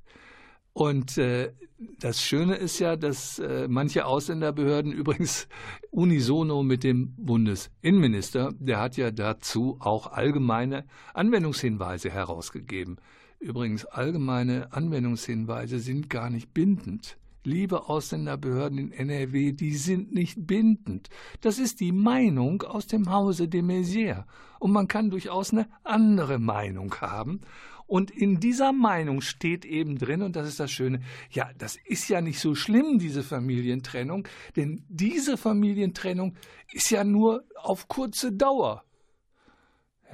Und 0.71 1.17
äh, 1.17 1.53
das 1.99 2.21
Schöne 2.21 2.55
ist 2.55 2.79
ja, 2.79 2.95
dass 2.95 3.39
äh, 3.39 3.67
manche 3.69 4.05
Ausländerbehörden 4.05 4.91
übrigens 4.93 5.47
unisono 5.91 6.63
mit 6.63 6.83
dem 6.83 7.15
Bundesinnenminister, 7.17 8.53
der 8.59 8.79
hat 8.79 8.97
ja 8.97 9.11
dazu 9.11 9.77
auch 9.79 10.07
allgemeine 10.07 10.85
Anwendungshinweise 11.13 12.09
herausgegeben. 12.09 12.97
Übrigens, 13.39 13.85
allgemeine 13.85 14.71
Anwendungshinweise 14.73 15.79
sind 15.79 16.09
gar 16.09 16.29
nicht 16.29 16.53
bindend. 16.53 17.17
Liebe 17.43 17.89
Ausländerbehörden 17.89 18.79
in 18.79 18.91
NRW, 18.91 19.51
die 19.51 19.75
sind 19.75 20.13
nicht 20.13 20.47
bindend. 20.47 21.09
Das 21.41 21.59
ist 21.59 21.79
die 21.79 21.91
Meinung 21.91 22.63
aus 22.63 22.87
dem 22.87 23.11
Hause 23.11 23.47
de 23.47 23.61
Maizière. 23.61 24.25
Und 24.59 24.71
man 24.71 24.87
kann 24.87 25.11
durchaus 25.11 25.51
eine 25.51 25.67
andere 25.83 26.39
Meinung 26.39 26.95
haben. 27.01 27.41
Und 27.87 28.09
in 28.09 28.39
dieser 28.39 28.73
Meinung 28.73 29.21
steht 29.21 29.63
eben 29.63 29.99
drin, 29.99 30.23
und 30.23 30.35
das 30.35 30.47
ist 30.47 30.59
das 30.59 30.71
Schöne, 30.71 31.01
ja, 31.29 31.51
das 31.57 31.77
ist 31.85 32.09
ja 32.09 32.19
nicht 32.19 32.39
so 32.39 32.55
schlimm, 32.55 32.97
diese 32.97 33.21
Familientrennung, 33.21 34.27
denn 34.55 34.83
diese 34.89 35.37
Familientrennung 35.37 36.35
ist 36.73 36.89
ja 36.89 37.03
nur 37.03 37.43
auf 37.55 37.87
kurze 37.87 38.31
Dauer. 38.31 38.83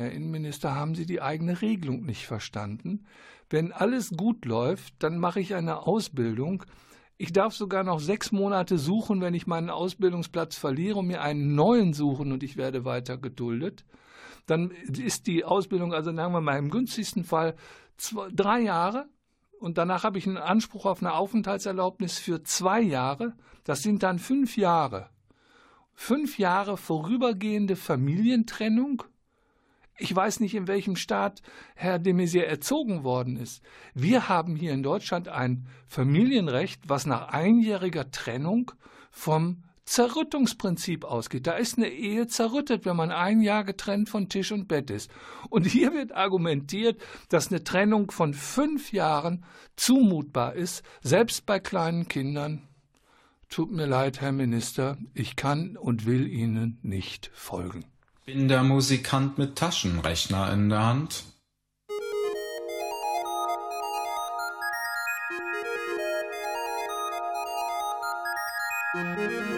Herr 0.01 0.11
Innenminister, 0.11 0.75
haben 0.75 0.95
Sie 0.95 1.05
die 1.05 1.21
eigene 1.21 1.61
Regelung 1.61 2.05
nicht 2.05 2.27
verstanden? 2.27 3.05
Wenn 3.49 3.71
alles 3.71 4.11
gut 4.11 4.45
läuft, 4.45 4.93
dann 4.99 5.17
mache 5.17 5.39
ich 5.39 5.55
eine 5.55 5.87
Ausbildung. 5.87 6.63
Ich 7.17 7.33
darf 7.33 7.53
sogar 7.53 7.83
noch 7.83 7.99
sechs 7.99 8.31
Monate 8.31 8.77
suchen, 8.77 9.21
wenn 9.21 9.33
ich 9.33 9.47
meinen 9.47 9.69
Ausbildungsplatz 9.69 10.55
verliere 10.55 10.99
und 10.99 11.07
mir 11.07 11.21
einen 11.21 11.55
neuen 11.55 11.93
suchen 11.93 12.31
und 12.31 12.43
ich 12.43 12.57
werde 12.57 12.85
weiter 12.85 13.17
geduldet 13.17 13.85
dann 14.45 14.71
ist 14.71 15.27
die 15.27 15.45
Ausbildung, 15.45 15.93
also 15.93 16.13
sagen 16.13 16.33
wir 16.33 16.41
mal 16.41 16.57
im 16.57 16.69
günstigsten 16.69 17.23
Fall 17.23 17.55
zwei, 17.97 18.29
drei 18.31 18.59
Jahre 18.61 19.07
und 19.59 19.77
danach 19.77 20.03
habe 20.03 20.17
ich 20.17 20.27
einen 20.27 20.37
Anspruch 20.37 20.85
auf 20.85 21.01
eine 21.01 21.13
Aufenthaltserlaubnis 21.13 22.17
für 22.17 22.43
zwei 22.43 22.81
Jahre. 22.81 23.33
Das 23.63 23.81
sind 23.81 24.03
dann 24.03 24.19
fünf 24.19 24.57
Jahre. 24.57 25.09
Fünf 25.93 26.39
Jahre 26.39 26.77
vorübergehende 26.77 27.75
Familientrennung. 27.75 29.03
Ich 29.97 30.15
weiß 30.15 30.39
nicht, 30.39 30.55
in 30.55 30.67
welchem 30.67 30.95
Staat 30.95 31.41
Herr 31.75 31.99
de 31.99 32.13
Maizière 32.13 32.45
erzogen 32.45 33.03
worden 33.03 33.37
ist. 33.37 33.61
Wir 33.93 34.29
haben 34.29 34.55
hier 34.55 34.71
in 34.71 34.83
Deutschland 34.83 35.27
ein 35.27 35.67
Familienrecht, 35.87 36.89
was 36.89 37.05
nach 37.05 37.27
einjähriger 37.29 38.09
Trennung 38.09 38.71
vom 39.11 39.63
Zerrüttungsprinzip 39.85 41.03
ausgeht. 41.03 41.47
Da 41.47 41.53
ist 41.53 41.77
eine 41.77 41.89
Ehe 41.89 42.27
zerrüttet, 42.27 42.85
wenn 42.85 42.95
man 42.95 43.11
ein 43.11 43.41
Jahr 43.41 43.65
getrennt 43.65 44.09
von 44.09 44.29
Tisch 44.29 44.51
und 44.51 44.67
Bett 44.67 44.89
ist. 44.89 45.11
Und 45.49 45.65
hier 45.65 45.93
wird 45.93 46.13
argumentiert, 46.13 47.01
dass 47.29 47.49
eine 47.49 47.63
Trennung 47.63 48.09
von 48.09 48.33
fünf 48.33 48.93
Jahren 48.93 49.43
zumutbar 49.75 50.53
ist, 50.53 50.83
selbst 51.01 51.45
bei 51.45 51.59
kleinen 51.59 52.07
Kindern. 52.07 52.67
Tut 53.49 53.69
mir 53.69 53.85
leid, 53.85 54.21
Herr 54.21 54.31
Minister, 54.31 54.97
ich 55.13 55.35
kann 55.35 55.75
und 55.75 56.05
will 56.05 56.25
Ihnen 56.25 56.79
nicht 56.83 57.29
folgen 57.33 57.90
bin 58.33 58.47
der 58.47 58.63
Musikant 58.63 59.37
mit 59.37 59.57
Taschenrechner 59.57 60.53
in 60.53 60.69
der 60.69 60.85
Hand. 60.85 61.23
Musik 68.93 69.50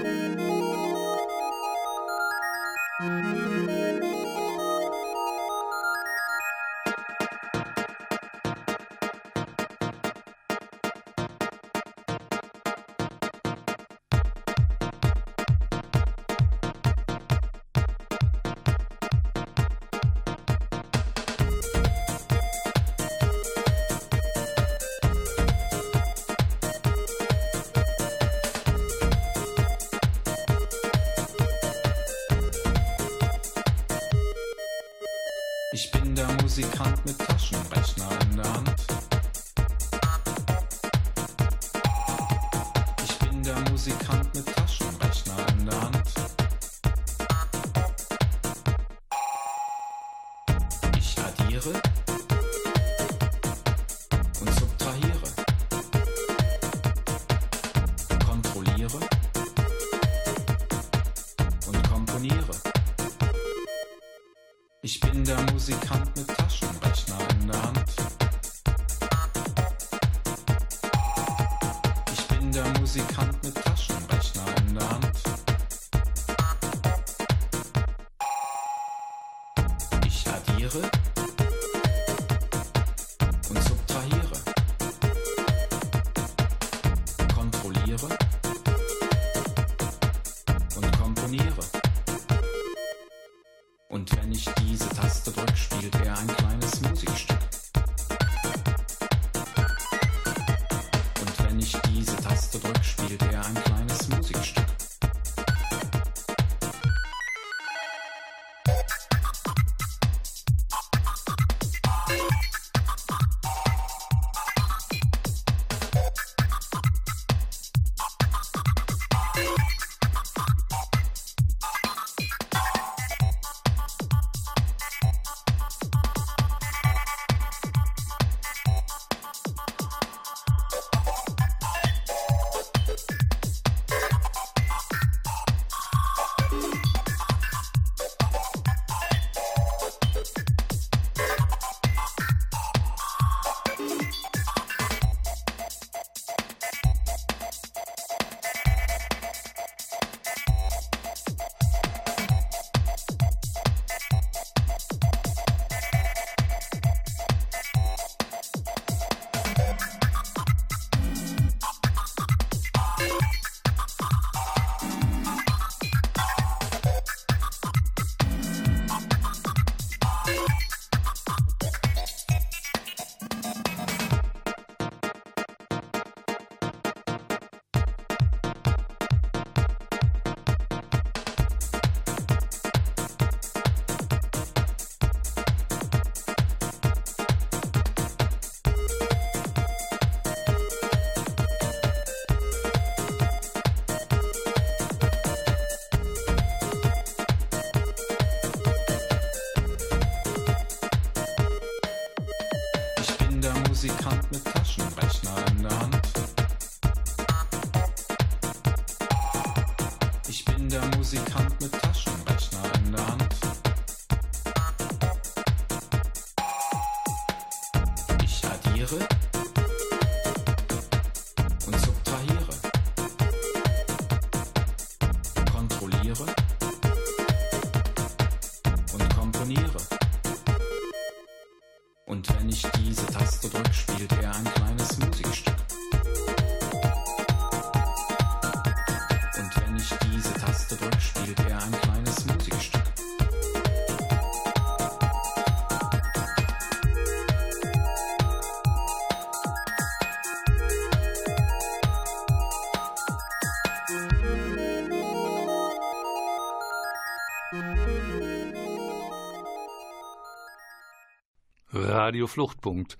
Radio 262.13 262.27
Fluchtpunkt. 262.27 262.99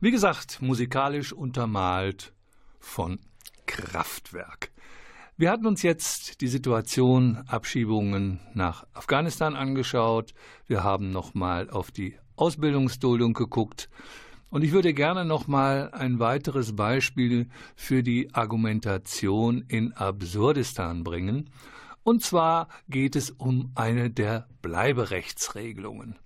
Wie 0.00 0.10
gesagt, 0.10 0.60
musikalisch 0.60 1.32
untermalt 1.32 2.32
von 2.80 3.20
Kraftwerk. 3.66 4.72
Wir 5.36 5.52
hatten 5.52 5.66
uns 5.66 5.82
jetzt 5.82 6.40
die 6.40 6.48
Situation 6.48 7.44
Abschiebungen 7.46 8.40
nach 8.52 8.88
Afghanistan 8.92 9.54
angeschaut. 9.54 10.34
Wir 10.66 10.82
haben 10.82 11.12
nochmal 11.12 11.70
auf 11.70 11.92
die 11.92 12.16
Ausbildungsduldung 12.34 13.34
geguckt. 13.34 13.88
Und 14.48 14.64
ich 14.64 14.72
würde 14.72 14.94
gerne 14.94 15.24
nochmal 15.24 15.92
ein 15.92 16.18
weiteres 16.18 16.74
Beispiel 16.74 17.48
für 17.76 18.02
die 18.02 18.34
Argumentation 18.34 19.62
in 19.68 19.92
Absurdistan 19.92 21.04
bringen. 21.04 21.50
Und 22.02 22.24
zwar 22.24 22.66
geht 22.88 23.14
es 23.14 23.30
um 23.30 23.70
eine 23.76 24.10
der 24.10 24.48
Bleiberechtsregelungen. 24.60 26.16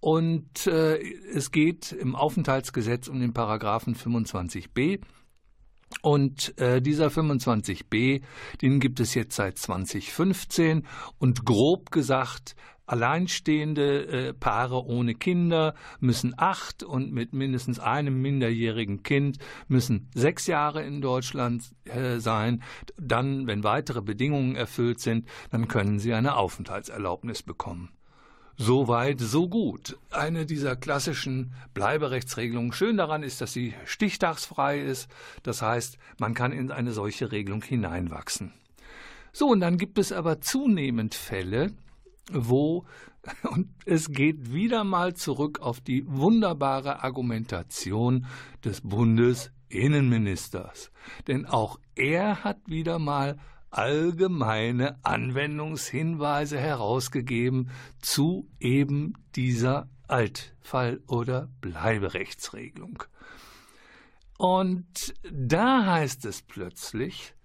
Und 0.00 0.66
äh, 0.66 0.98
es 1.32 1.50
geht 1.50 1.92
im 1.92 2.14
Aufenthaltsgesetz 2.14 3.08
um 3.08 3.20
den 3.20 3.32
Paragraphen 3.32 3.94
25b. 3.94 5.00
Und 6.02 6.58
äh, 6.58 6.82
dieser 6.82 7.08
25b, 7.08 8.22
den 8.60 8.80
gibt 8.80 9.00
es 9.00 9.14
jetzt 9.14 9.36
seit 9.36 9.58
2015 9.58 10.86
und 11.18 11.44
grob 11.44 11.90
gesagt, 11.90 12.56
alleinstehende 12.86 14.06
äh, 14.06 14.32
Paare 14.32 14.84
ohne 14.84 15.14
Kinder 15.14 15.74
müssen 16.00 16.34
acht 16.36 16.82
und 16.82 17.12
mit 17.12 17.32
mindestens 17.32 17.78
einem 17.80 18.20
minderjährigen 18.20 19.02
Kind 19.02 19.38
müssen 19.68 20.08
sechs 20.14 20.46
Jahre 20.46 20.82
in 20.84 21.00
Deutschland 21.00 21.64
äh, 21.84 22.18
sein. 22.18 22.62
Dann, 22.96 23.46
wenn 23.46 23.64
weitere 23.64 24.02
Bedingungen 24.02 24.56
erfüllt 24.56 25.00
sind, 25.00 25.28
dann 25.50 25.68
können 25.68 25.98
sie 25.98 26.14
eine 26.14 26.36
Aufenthaltserlaubnis 26.36 27.42
bekommen. 27.42 27.95
So 28.58 28.88
weit, 28.88 29.20
so 29.20 29.50
gut. 29.50 29.98
Eine 30.10 30.46
dieser 30.46 30.76
klassischen 30.76 31.52
Bleiberechtsregelungen. 31.74 32.72
Schön 32.72 32.96
daran 32.96 33.22
ist, 33.22 33.42
dass 33.42 33.52
sie 33.52 33.74
stichtagsfrei 33.84 34.80
ist. 34.80 35.10
Das 35.42 35.60
heißt, 35.60 35.98
man 36.18 36.32
kann 36.32 36.52
in 36.52 36.70
eine 36.70 36.92
solche 36.92 37.32
Regelung 37.32 37.62
hineinwachsen. 37.62 38.54
So, 39.32 39.48
und 39.48 39.60
dann 39.60 39.76
gibt 39.76 39.98
es 39.98 40.10
aber 40.10 40.40
zunehmend 40.40 41.14
Fälle, 41.14 41.74
wo, 42.32 42.86
und 43.42 43.68
es 43.84 44.10
geht 44.10 44.54
wieder 44.54 44.84
mal 44.84 45.12
zurück 45.12 45.60
auf 45.60 45.82
die 45.82 46.04
wunderbare 46.06 47.04
Argumentation 47.04 48.24
des 48.64 48.80
Bundesinnenministers. 48.80 50.92
Denn 51.26 51.44
auch 51.44 51.78
er 51.94 52.42
hat 52.42 52.60
wieder 52.66 52.98
mal 52.98 53.36
allgemeine 53.70 54.98
Anwendungshinweise 55.04 56.58
herausgegeben 56.58 57.70
zu 58.00 58.48
eben 58.60 59.14
dieser 59.34 59.88
Altfall- 60.08 61.00
oder 61.06 61.48
Bleiberechtsregelung. 61.60 63.02
Und 64.38 65.14
da 65.30 65.86
heißt 65.86 66.24
es 66.26 66.42
plötzlich, 66.42 67.36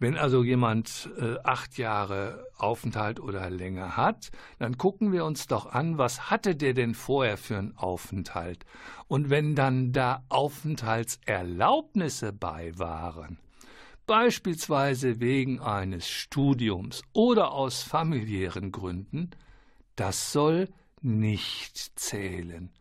wenn 0.00 0.16
also 0.16 0.44
jemand 0.44 1.10
äh, 1.18 1.38
acht 1.42 1.76
Jahre 1.76 2.46
Aufenthalt 2.56 3.18
oder 3.18 3.50
länger 3.50 3.96
hat, 3.96 4.30
dann 4.58 4.78
gucken 4.78 5.10
wir 5.12 5.24
uns 5.24 5.48
doch 5.48 5.66
an, 5.66 5.98
was 5.98 6.30
hatte 6.30 6.54
der 6.54 6.72
denn 6.72 6.94
vorher 6.94 7.36
für 7.36 7.58
einen 7.58 7.76
Aufenthalt? 7.76 8.64
Und 9.08 9.28
wenn 9.28 9.56
dann 9.56 9.90
da 9.92 10.22
Aufenthaltserlaubnisse 10.28 12.32
bei 12.32 12.78
waren, 12.78 13.38
beispielsweise 14.08 15.20
wegen 15.20 15.60
eines 15.60 16.08
Studiums 16.08 17.02
oder 17.12 17.52
aus 17.52 17.82
familiären 17.82 18.72
Gründen, 18.72 19.30
das 19.94 20.32
soll 20.32 20.68
nicht 21.00 22.00
zählen, 22.00 22.72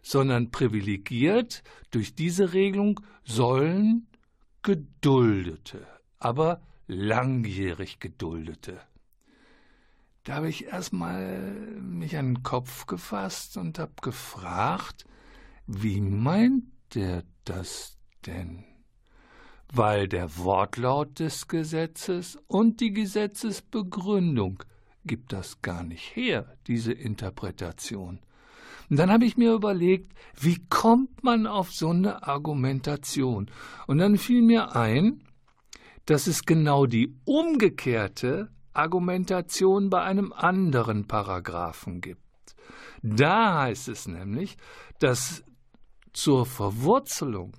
sondern 0.00 0.50
privilegiert 0.50 1.62
durch 1.90 2.14
diese 2.14 2.54
Regelung 2.54 3.00
sollen 3.24 4.06
Geduldete, 4.62 5.86
aber 6.18 6.62
langjährig 6.86 7.98
Geduldete. 7.98 8.80
Da 10.22 10.36
habe 10.36 10.48
ich 10.48 10.66
erstmal 10.66 11.40
mich 11.80 12.16
an 12.16 12.34
den 12.34 12.42
Kopf 12.42 12.86
gefasst 12.86 13.56
und 13.56 13.78
habe 13.78 13.94
gefragt, 14.02 15.04
wie 15.66 16.00
meint 16.00 16.64
der 16.94 17.24
das 17.44 17.98
denn? 18.24 18.64
Weil 19.72 20.08
der 20.08 20.36
Wortlaut 20.38 21.18
des 21.18 21.48
Gesetzes 21.48 22.38
und 22.46 22.80
die 22.80 22.92
Gesetzesbegründung 22.92 24.62
gibt 25.04 25.32
das 25.32 25.62
gar 25.62 25.82
nicht 25.82 26.14
her, 26.16 26.56
diese 26.66 26.92
Interpretation. 26.92 28.20
Und 28.88 28.98
dann 28.98 29.10
habe 29.10 29.24
ich 29.24 29.36
mir 29.36 29.52
überlegt, 29.52 30.12
wie 30.38 30.64
kommt 30.68 31.24
man 31.24 31.46
auf 31.46 31.72
so 31.72 31.90
eine 31.90 32.22
Argumentation? 32.22 33.50
Und 33.86 33.98
dann 33.98 34.16
fiel 34.16 34.42
mir 34.42 34.76
ein, 34.76 35.22
dass 36.06 36.26
es 36.28 36.44
genau 36.44 36.86
die 36.86 37.16
umgekehrte 37.24 38.48
Argumentation 38.72 39.90
bei 39.90 40.02
einem 40.02 40.32
anderen 40.32 41.06
Paragraphen 41.08 42.00
gibt. 42.00 42.20
Da 43.02 43.62
heißt 43.62 43.88
es 43.88 44.06
nämlich, 44.06 44.56
dass 45.00 45.42
zur 46.12 46.46
Verwurzelung 46.46 47.56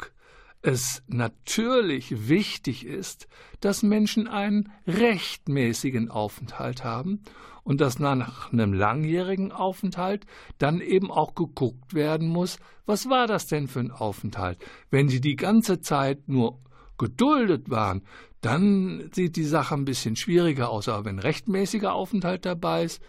es 0.62 1.04
natürlich 1.08 2.28
wichtig 2.28 2.86
ist, 2.86 3.28
dass 3.62 3.84
Menschen 3.84 4.28
einen 4.28 4.72
rechtmäßigen 4.88 6.10
Aufenthalt 6.10 6.84
haben 6.84 7.22
und 7.64 7.82
dass 7.82 8.00
nach 8.00 8.52
einem 8.52 8.74
langjährigen 8.74 9.52
Aufenthalt 9.52 10.26
dann 10.58 10.82
eben 10.82 11.12
auch 11.12 11.36
geguckt 11.36 11.94
werden 11.94 12.28
muss, 12.28 12.60
was 12.86 13.10
war 13.10 13.28
das 13.28 13.48
denn 13.48 13.68
für 13.68 13.82
ein 13.82 13.92
Aufenthalt? 13.92 14.58
Wenn 14.90 15.10
sie 15.10 15.22
die 15.22 15.36
ganze 15.36 15.82
Zeit 15.82 16.28
nur 16.28 16.60
geduldet 16.98 17.70
waren, 17.70 18.04
dann 18.42 19.10
sieht 19.14 19.36
die 19.36 19.44
Sache 19.44 19.76
ein 19.76 19.86
bisschen 19.86 20.16
schwieriger 20.16 20.70
aus. 20.70 20.88
Aber 20.88 21.06
wenn 21.06 21.20
rechtmäßiger 21.20 21.94
Aufenthalt 21.94 22.46
dabei 22.46 22.86
ist, 22.86 23.02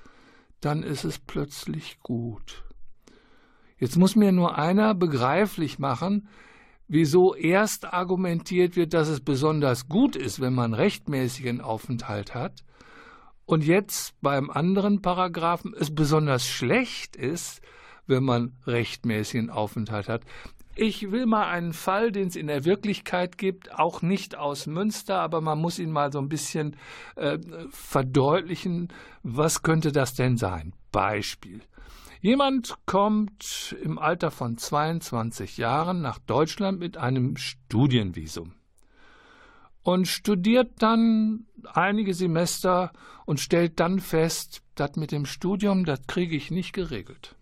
dann 0.60 0.82
ist 0.82 1.04
es 1.04 1.18
plötzlich 1.18 2.00
gut. 2.00 2.64
Jetzt 3.78 3.96
muss 3.96 4.16
mir 4.16 4.32
nur 4.32 4.58
einer 4.58 4.94
begreiflich 4.94 5.78
machen, 5.78 6.28
wieso 6.88 7.34
erst 7.34 7.92
argumentiert 7.92 8.74
wird, 8.76 8.94
dass 8.94 9.08
es 9.08 9.20
besonders 9.20 9.88
gut 9.88 10.16
ist, 10.16 10.40
wenn 10.40 10.54
man 10.54 10.74
rechtmäßigen 10.74 11.60
Aufenthalt 11.60 12.34
hat, 12.34 12.64
und 13.48 13.64
jetzt 13.64 14.14
beim 14.20 14.50
anderen 14.50 15.00
Paragraphen 15.00 15.74
es 15.74 15.94
besonders 15.94 16.46
schlecht 16.46 17.16
ist, 17.16 17.62
wenn 18.06 18.22
man 18.22 18.52
rechtmäßigen 18.66 19.48
Aufenthalt 19.48 20.10
hat. 20.10 20.22
Ich 20.76 21.10
will 21.10 21.24
mal 21.24 21.48
einen 21.48 21.72
Fall, 21.72 22.12
den 22.12 22.28
es 22.28 22.36
in 22.36 22.46
der 22.46 22.66
Wirklichkeit 22.66 23.38
gibt, 23.38 23.74
auch 23.74 24.02
nicht 24.02 24.36
aus 24.36 24.66
Münster, 24.66 25.20
aber 25.20 25.40
man 25.40 25.58
muss 25.58 25.78
ihn 25.78 25.90
mal 25.90 26.12
so 26.12 26.18
ein 26.18 26.28
bisschen 26.28 26.76
äh, 27.16 27.38
verdeutlichen. 27.70 28.88
Was 29.22 29.62
könnte 29.62 29.92
das 29.92 30.12
denn 30.12 30.36
sein? 30.36 30.74
Beispiel. 30.92 31.62
Jemand 32.20 32.74
kommt 32.84 33.76
im 33.80 33.96
Alter 33.96 34.32
von 34.32 34.58
22 34.58 35.56
Jahren 35.56 36.02
nach 36.02 36.18
Deutschland 36.18 36.80
mit 36.80 36.96
einem 36.96 37.36
Studienvisum 37.36 38.54
und 39.84 40.08
studiert 40.08 40.82
dann 40.82 41.46
einige 41.72 42.14
Semester 42.14 42.92
und 43.24 43.38
stellt 43.38 43.78
dann 43.78 44.00
fest, 44.00 44.62
das 44.74 44.96
mit 44.96 45.12
dem 45.12 45.26
Studium, 45.26 45.84
das 45.84 46.00
kriege 46.08 46.34
ich 46.34 46.50
nicht 46.50 46.72
geregelt. 46.72 47.36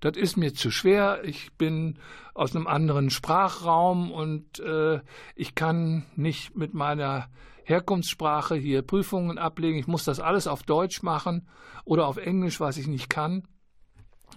Das 0.00 0.16
ist 0.16 0.38
mir 0.38 0.54
zu 0.54 0.70
schwer. 0.70 1.22
Ich 1.24 1.52
bin 1.54 1.98
aus 2.32 2.56
einem 2.56 2.66
anderen 2.66 3.10
Sprachraum 3.10 4.10
und 4.10 4.58
äh, 4.60 5.00
ich 5.34 5.54
kann 5.54 6.06
nicht 6.16 6.56
mit 6.56 6.72
meiner 6.72 7.28
Herkunftssprache 7.64 8.54
hier 8.54 8.80
Prüfungen 8.80 9.36
ablegen. 9.36 9.78
Ich 9.78 9.86
muss 9.86 10.04
das 10.04 10.18
alles 10.18 10.46
auf 10.46 10.62
Deutsch 10.62 11.02
machen 11.02 11.46
oder 11.84 12.06
auf 12.06 12.16
Englisch, 12.16 12.58
was 12.58 12.78
ich 12.78 12.86
nicht 12.86 13.10
kann 13.10 13.42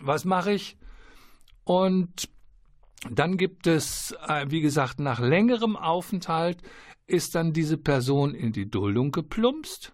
was 0.01 0.25
mache 0.25 0.53
ich? 0.53 0.77
Und 1.63 2.29
dann 3.09 3.37
gibt 3.37 3.67
es, 3.67 4.15
äh, 4.27 4.45
wie 4.49 4.61
gesagt, 4.61 4.99
nach 4.99 5.19
längerem 5.19 5.75
Aufenthalt 5.75 6.61
ist 7.07 7.35
dann 7.35 7.53
diese 7.53 7.77
Person 7.77 8.33
in 8.33 8.51
die 8.51 8.69
Duldung 8.69 9.11
geplumpst. 9.11 9.93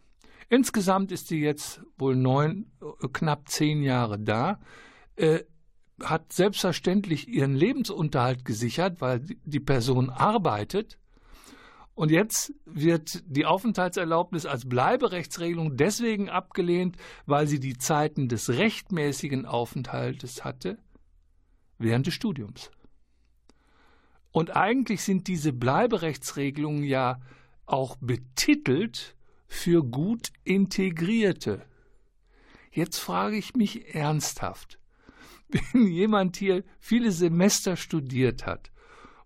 Insgesamt 0.50 1.12
ist 1.12 1.28
sie 1.28 1.40
jetzt 1.40 1.82
wohl 1.98 2.16
neun, 2.16 2.72
äh, 2.82 3.08
knapp 3.12 3.50
zehn 3.50 3.82
Jahre 3.82 4.20
da, 4.20 4.60
äh, 5.16 5.40
hat 6.04 6.32
selbstverständlich 6.32 7.28
ihren 7.28 7.56
Lebensunterhalt 7.56 8.46
gesichert, 8.46 9.02
weil 9.02 9.22
die 9.46 9.60
Person 9.60 10.10
arbeitet 10.10 11.00
und 11.98 12.12
jetzt 12.12 12.54
wird 12.64 13.24
die 13.26 13.48
Aufenthaltserlaubnis 13.48 14.46
als 14.46 14.70
Bleiberechtsregelung 14.70 15.78
deswegen 15.78 16.30
abgelehnt, 16.30 16.96
weil 17.26 17.48
sie 17.48 17.60
die 17.60 17.76
Zeiten 17.76 18.30
des 18.30 18.50
rechtmäßigen 18.50 19.48
Aufenthaltes 19.48 20.44
hatte 20.44 20.78
während 21.80 22.06
des 22.06 22.14
Studiums. 22.14 22.70
Und 24.32 24.56
eigentlich 24.56 25.02
sind 25.02 25.28
diese 25.28 25.54
Bleiberechtsregelungen 25.54 26.84
ja 26.84 27.20
auch 27.66 27.96
betitelt 27.96 29.16
für 29.48 29.84
gut 29.84 30.30
integrierte. 30.44 31.66
Jetzt 32.70 33.00
frage 33.00 33.38
ich 33.38 33.56
mich 33.56 33.96
ernsthaft, 33.96 34.78
wenn 35.48 35.88
jemand 35.88 36.38
hier 36.38 36.64
viele 36.80 37.12
Semester 37.12 37.76
studiert 37.76 38.46
hat, 38.46 38.72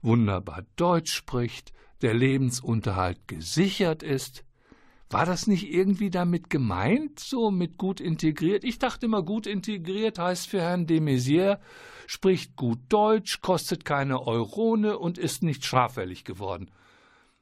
wunderbar 0.01 0.63
Deutsch 0.77 1.11
spricht, 1.11 1.73
der 2.01 2.13
Lebensunterhalt 2.13 3.27
gesichert 3.27 4.03
ist. 4.03 4.43
War 5.09 5.25
das 5.25 5.45
nicht 5.45 5.69
irgendwie 5.69 6.09
damit 6.09 6.49
gemeint, 6.49 7.19
so 7.19 7.51
mit 7.51 7.77
gut 7.77 7.99
integriert? 7.99 8.63
Ich 8.63 8.79
dachte 8.79 9.07
immer, 9.07 9.23
gut 9.23 9.45
integriert 9.45 10.17
heißt 10.17 10.47
für 10.47 10.61
Herrn 10.61 10.87
de 10.87 11.01
Maizière, 11.01 11.59
spricht 12.07 12.55
gut 12.55 12.79
Deutsch, 12.87 13.41
kostet 13.41 13.83
keine 13.83 14.25
Eurone 14.25 14.97
und 14.97 15.17
ist 15.17 15.43
nicht 15.43 15.65
straffällig 15.65 16.23
geworden. 16.23 16.71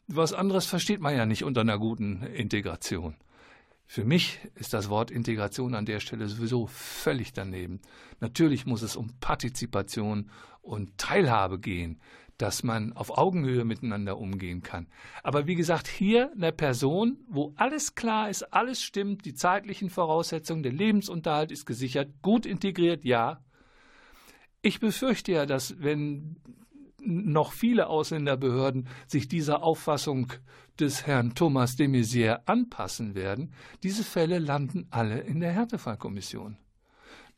Was 0.07 0.34
anderes 0.34 0.66
versteht 0.66 0.99
man 0.99 1.16
ja 1.16 1.28
nicht 1.28 1.43
unter 1.43 1.62
einer 1.62 1.78
guten 1.78 2.24
Integration. 2.24 3.16
Für 3.86 4.03
mich 4.03 4.39
ist 4.55 4.74
das 4.74 4.89
Wort 4.89 5.12
Integration 5.12 5.76
an 5.76 5.86
der 5.86 5.99
Stelle 5.99 6.28
sowieso 6.28 6.66
völlig 6.68 7.34
daneben. 7.34 7.82
Natürlich 8.20 8.66
muss 8.66 8.82
es 8.82 8.95
um 8.95 9.14
Partizipation 9.20 10.32
und 10.62 10.97
Teilhabe 10.97 11.60
gehen 11.60 11.99
dass 12.40 12.64
man 12.64 12.94
auf 12.94 13.18
Augenhöhe 13.18 13.66
miteinander 13.66 14.18
umgehen 14.18 14.64
kann. 14.64 14.88
Aber 15.24 15.46
wie 15.46 15.56
gesagt, 15.56 15.88
hier 15.88 16.32
eine 16.34 16.52
Person, 16.52 17.18
wo 17.28 17.54
alles 17.58 17.96
klar 17.96 18.30
ist, 18.30 18.44
alles 18.54 18.82
stimmt, 18.82 19.26
die 19.26 19.34
zeitlichen 19.34 19.90
Voraussetzungen, 19.90 20.64
der 20.64 20.72
Lebensunterhalt 20.72 21.52
ist 21.52 21.66
gesichert, 21.66 22.10
gut 22.22 22.46
integriert, 22.46 23.04
ja. 23.04 23.44
Ich 24.62 24.80
befürchte 24.80 25.34
ja, 25.34 25.46
dass 25.46 25.82
wenn 25.82 26.38
noch 27.02 27.52
viele 27.52 27.88
Ausländerbehörden 27.88 28.88
sich 29.08 29.28
dieser 29.28 29.62
Auffassung 29.64 30.32
des 30.80 31.06
Herrn 31.06 31.36
Thomas 31.36 31.76
de 31.76 31.88
Maizière 31.88 32.42
anpassen 32.46 33.16
werden, 33.16 33.54
diese 33.84 34.04
Fälle 34.04 34.40
landen 34.40 34.88
alle 34.92 35.20
in 35.20 35.40
der 35.40 35.52
Härtefallkommission. 35.52 36.58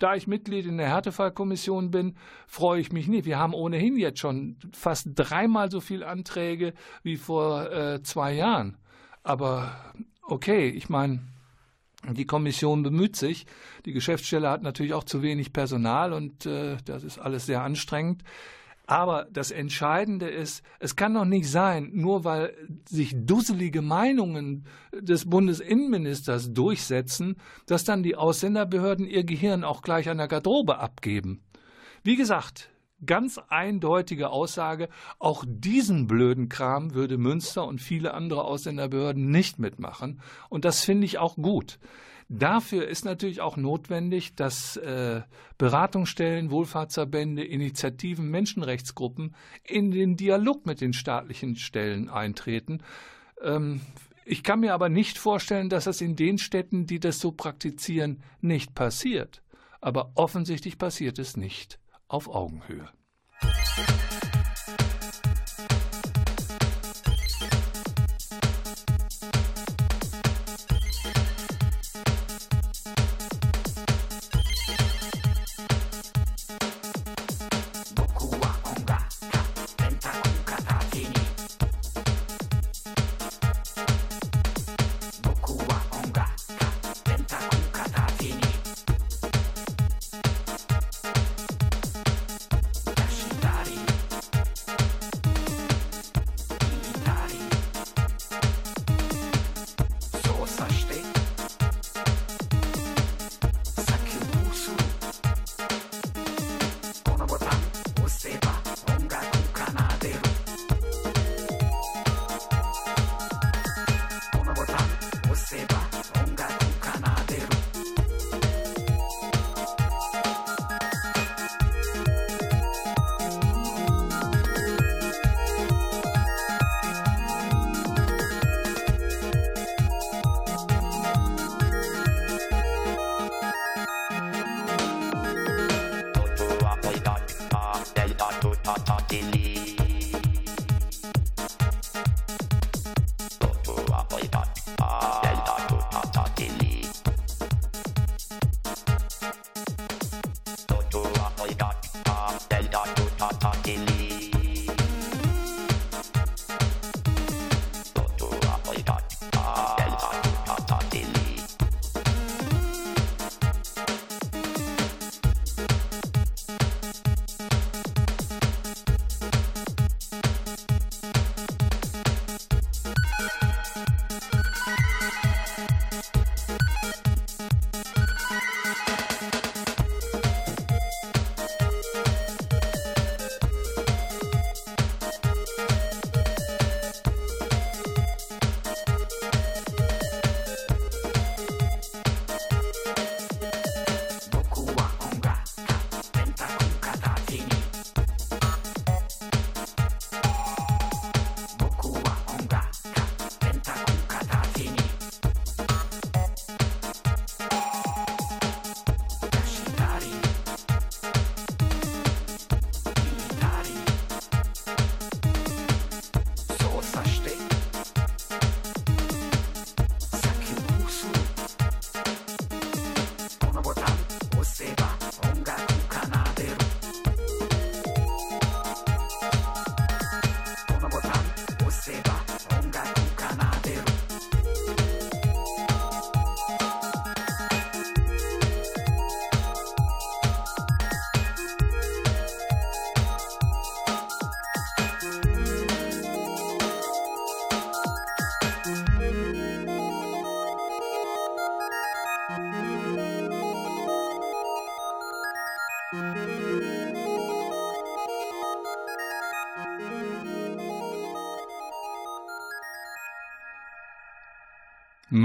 Da 0.02 0.16
ich 0.16 0.26
Mitglied 0.26 0.66
in 0.66 0.80
der 0.80 0.88
Härtefallkommission 0.88 1.92
bin, 1.92 2.16
freue 2.48 2.82
ich 2.82 2.92
mich 2.92 3.08
nicht. 3.08 3.26
Wir 3.26 3.38
haben 3.38 3.54
ohnehin 3.54 3.98
jetzt 3.98 4.18
schon 4.18 4.58
fast 4.74 5.10
dreimal 5.14 5.70
so 5.70 5.80
viele 5.80 6.08
Anträge 6.08 6.74
wie 7.04 7.18
vor 7.18 7.72
äh, 7.72 8.02
zwei 8.02 8.34
Jahren. 8.34 8.78
Aber 9.22 9.94
okay, 10.24 10.70
ich 10.70 10.90
meine, 10.90 11.20
die 12.10 12.26
Kommission 12.26 12.82
bemüht 12.82 13.16
sich. 13.16 13.46
Die 13.86 13.94
Geschäftsstelle 13.94 14.50
hat 14.50 14.64
natürlich 14.64 14.96
auch 14.96 15.04
zu 15.04 15.22
wenig 15.22 15.54
Personal 15.54 16.14
und 16.14 16.48
äh, 16.48 16.78
das 16.84 17.04
ist 17.04 17.20
alles 17.20 17.46
sehr 17.46 17.62
anstrengend. 17.62 18.24
Aber 18.88 19.28
das 19.32 19.52
Entscheidende 19.52 20.28
ist, 20.28 20.64
es 20.80 20.96
kann 20.96 21.14
doch 21.14 21.26
nicht 21.26 21.50
sein, 21.50 21.92
nur 21.94 22.24
weil 22.24 22.54
sich 22.90 23.14
dusselige 23.16 23.82
Meinungen 23.82 24.66
des 24.92 25.30
Bundesinnenministers 25.30 26.54
durchsetzen, 26.54 27.38
dass 27.68 27.84
dann 27.84 28.04
die 28.04 28.16
Ausländerbehörden 28.16 29.06
ihr 29.06 29.24
Gehirn 29.24 29.64
auch 29.64 29.82
gleich 29.82 30.10
an 30.10 30.18
der 30.18 30.28
Garderobe 30.28 30.80
abgeben. 30.80 31.44
Wie 32.04 32.16
gesagt, 32.16 32.70
ganz 33.06 33.40
eindeutige 33.50 34.30
Aussage, 34.30 34.90
auch 35.20 35.46
diesen 35.48 36.08
blöden 36.08 36.50
Kram 36.50 36.94
würde 36.94 37.18
Münster 37.18 37.66
und 37.66 37.82
viele 37.82 38.14
andere 38.14 38.44
Ausländerbehörden 38.44 39.30
nicht 39.30 39.60
mitmachen. 39.60 40.22
Und 40.50 40.66
das 40.66 40.84
finde 40.84 41.06
ich 41.06 41.18
auch 41.18 41.36
gut. 41.36 41.80
Dafür 42.34 42.88
ist 42.88 43.04
natürlich 43.04 43.42
auch 43.42 43.58
notwendig, 43.58 44.36
dass 44.36 44.78
äh, 44.78 45.22
Beratungsstellen, 45.58 46.50
Wohlfahrtsverbände, 46.50 47.44
Initiativen, 47.44 48.32
Menschenrechtsgruppen 48.32 49.36
in 49.66 49.92
den 49.92 50.16
Dialog 50.16 50.66
mit 50.66 50.80
den 50.80 50.94
staatlichen 50.94 51.58
Stellen 51.58 52.08
eintreten. 52.08 52.84
Ähm, 53.42 53.82
ich 54.24 54.44
kann 54.44 54.62
mir 54.62 54.74
aber 54.74 54.88
nicht 54.88 55.18
vorstellen, 55.18 55.68
dass 55.68 55.84
das 55.84 56.00
in 56.00 56.16
den 56.16 56.38
Städten, 56.38 56.86
die 56.86 57.02
das 57.02 57.20
so 57.20 57.34
praktizieren, 57.34 58.24
nicht 58.40 58.76
passiert. 58.76 59.44
Aber 59.82 60.14
offensichtlich 60.16 60.78
passiert 60.78 61.20
es 61.20 61.36
nicht 61.36 61.80
auf 62.08 62.30
Augenhöhe. 62.30 62.88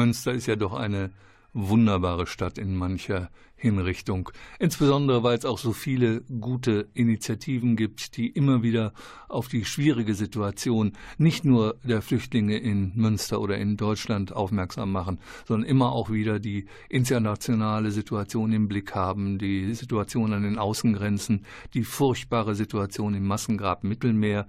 Münster 0.06 0.32
ist 0.32 0.46
ja 0.46 0.54
doch 0.54 0.72
eine 0.72 1.10
wunderbare 1.52 2.28
Stadt 2.28 2.58
in 2.58 2.76
mancher 2.76 3.28
Hinrichtung. 3.56 4.30
Insbesondere, 4.60 5.24
weil 5.24 5.36
es 5.36 5.44
auch 5.44 5.58
so 5.58 5.72
viele 5.72 6.20
gute 6.20 6.86
Initiativen 6.94 7.74
gibt, 7.74 8.16
die 8.16 8.28
immer 8.28 8.62
wieder 8.62 8.92
auf 9.28 9.48
die 9.48 9.64
schwierige 9.64 10.14
Situation 10.14 10.92
nicht 11.18 11.44
nur 11.44 11.74
der 11.82 12.02
Flüchtlinge 12.02 12.56
in 12.56 12.92
Münster 12.94 13.40
oder 13.40 13.58
in 13.58 13.76
Deutschland 13.76 14.32
aufmerksam 14.32 14.92
machen, 14.92 15.18
sondern 15.44 15.68
immer 15.68 15.90
auch 15.90 16.08
wieder 16.08 16.38
die 16.38 16.66
internationale 16.88 17.90
Situation 17.90 18.52
im 18.52 18.68
Blick 18.68 18.94
haben, 18.94 19.38
die 19.38 19.74
Situation 19.74 20.32
an 20.34 20.44
den 20.44 20.58
Außengrenzen, 20.58 21.44
die 21.74 21.82
furchtbare 21.82 22.54
Situation 22.54 23.14
im 23.14 23.26
Massengrab 23.26 23.82
Mittelmeer. 23.82 24.46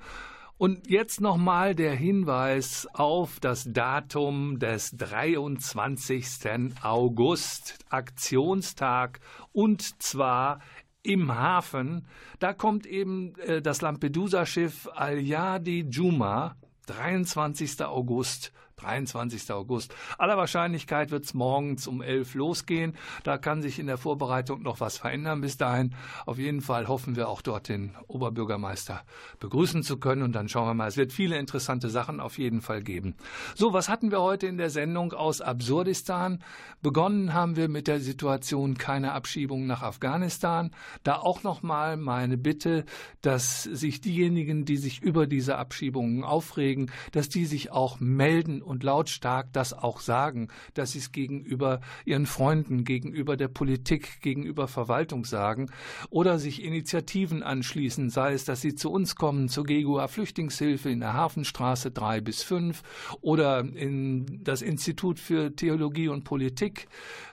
Und 0.58 0.90
jetzt 0.90 1.22
nochmal 1.22 1.76
der 1.76 1.94
Hinweis 1.94 2.88
auf 2.94 3.40
das 3.40 3.72
Datum 3.72 4.58
des 4.58 4.90
23. 4.98 6.74
August, 6.82 7.78
Aktionstag, 7.90 9.20
und 9.52 10.02
zwar 10.02 10.60
im 11.04 11.36
Hafen. 11.36 12.08
Da 12.40 12.54
kommt 12.54 12.88
eben 12.88 13.36
äh, 13.36 13.62
das 13.62 13.82
Lampedusa-Schiff 13.82 14.90
Al-Yadi 14.96 15.86
Juma, 15.92 16.56
23. 16.88 17.86
August 17.86 18.52
23. 18.78 19.52
August. 19.52 19.94
Aller 20.20 20.38
Wahrscheinlichkeit 20.38 21.10
wird 21.10 21.26
es 21.26 21.34
morgens 21.34 21.88
um 21.88 22.02
11 22.02 22.36
losgehen. 22.36 22.96
Da 23.24 23.40
kann 23.40 23.64
sich 23.64 23.80
in 23.80 23.88
der 23.88 23.98
Vorbereitung 23.98 24.62
noch 24.62 24.80
was 24.80 25.00
verändern 25.00 25.42
bis 25.42 25.58
dahin. 25.58 25.96
Auf 26.28 26.38
jeden 26.38 26.62
Fall 26.62 26.88
hoffen 26.88 27.16
wir 27.16 27.28
auch 27.28 27.42
dort 27.42 27.70
den 27.70 27.96
Oberbürgermeister 28.08 29.04
begrüßen 29.40 29.82
zu 29.82 29.98
können. 29.98 30.22
Und 30.22 30.34
dann 30.34 30.48
schauen 30.48 30.68
wir 30.68 30.74
mal. 30.76 30.88
Es 30.88 30.98
wird 30.98 31.12
viele 31.12 31.38
interessante 31.38 31.90
Sachen 31.90 32.20
auf 32.20 32.38
jeden 32.38 32.62
Fall 32.62 32.84
geben. 32.84 33.16
So, 33.56 33.74
was 33.74 33.90
hatten 33.90 34.12
wir 34.12 34.22
heute 34.22 34.46
in 34.46 34.58
der 34.58 34.70
Sendung 34.70 35.14
aus 35.14 35.42
Absurdistan? 35.42 36.44
Begonnen 36.84 37.34
haben 37.34 37.56
wir 37.56 37.70
mit 37.70 37.88
der 37.88 38.00
Situation 38.00 38.78
keine 38.78 39.14
Abschiebung 39.14 39.66
nach 39.66 39.82
Afghanistan. 39.82 40.70
Da 41.04 41.16
auch 41.16 41.42
nochmal 41.42 41.98
meine 41.98 42.38
Bitte, 42.38 42.86
dass 43.22 43.64
sich 43.64 44.02
diejenigen, 44.02 44.66
die 44.66 44.78
sich 44.78 45.02
über 45.02 45.26
diese 45.26 45.58
Abschiebungen 45.58 46.24
aufregen, 46.24 46.92
dass 47.12 47.30
die 47.30 47.46
sich 47.46 47.72
auch 47.72 48.00
melden 48.00 48.62
und 48.68 48.84
lautstark 48.84 49.52
das 49.54 49.74
auch 49.74 50.00
sagen, 50.00 50.50
dass 50.74 50.92
sie 50.92 51.00
es 51.00 51.12
gegenüber 51.12 51.82
ihren 52.06 52.26
Freunden, 52.26 52.84
gegenüber 52.84 53.38
der 53.38 53.48
Politik, 53.48 54.22
gegenüber 54.22 54.68
Verwaltung 54.68 55.26
sagen 55.26 55.72
oder 56.10 56.38
sich 56.38 56.64
Initiativen 56.64 57.44
anschließen, 57.44 58.10
sei 58.10 58.34
es, 58.34 58.46
dass 58.46 58.62
sie 58.62 58.76
zu 58.76 58.92
uns 58.92 59.16
kommen, 59.16 59.50
zur 59.50 59.64
GEGUA 59.64 60.08
Flüchtlingshilfe 60.08 60.90
in 60.90 61.00
der 61.00 61.14
Hafenstraße 61.14 61.92
3 61.92 62.22
bis 62.22 62.44
5 62.44 62.84
oder 63.22 63.60
in 63.60 64.44
das 64.44 64.62
Institut 64.62 65.20
für 65.20 65.56
Theologie 65.56 66.10
und 66.10 66.24
Politik 66.24 66.88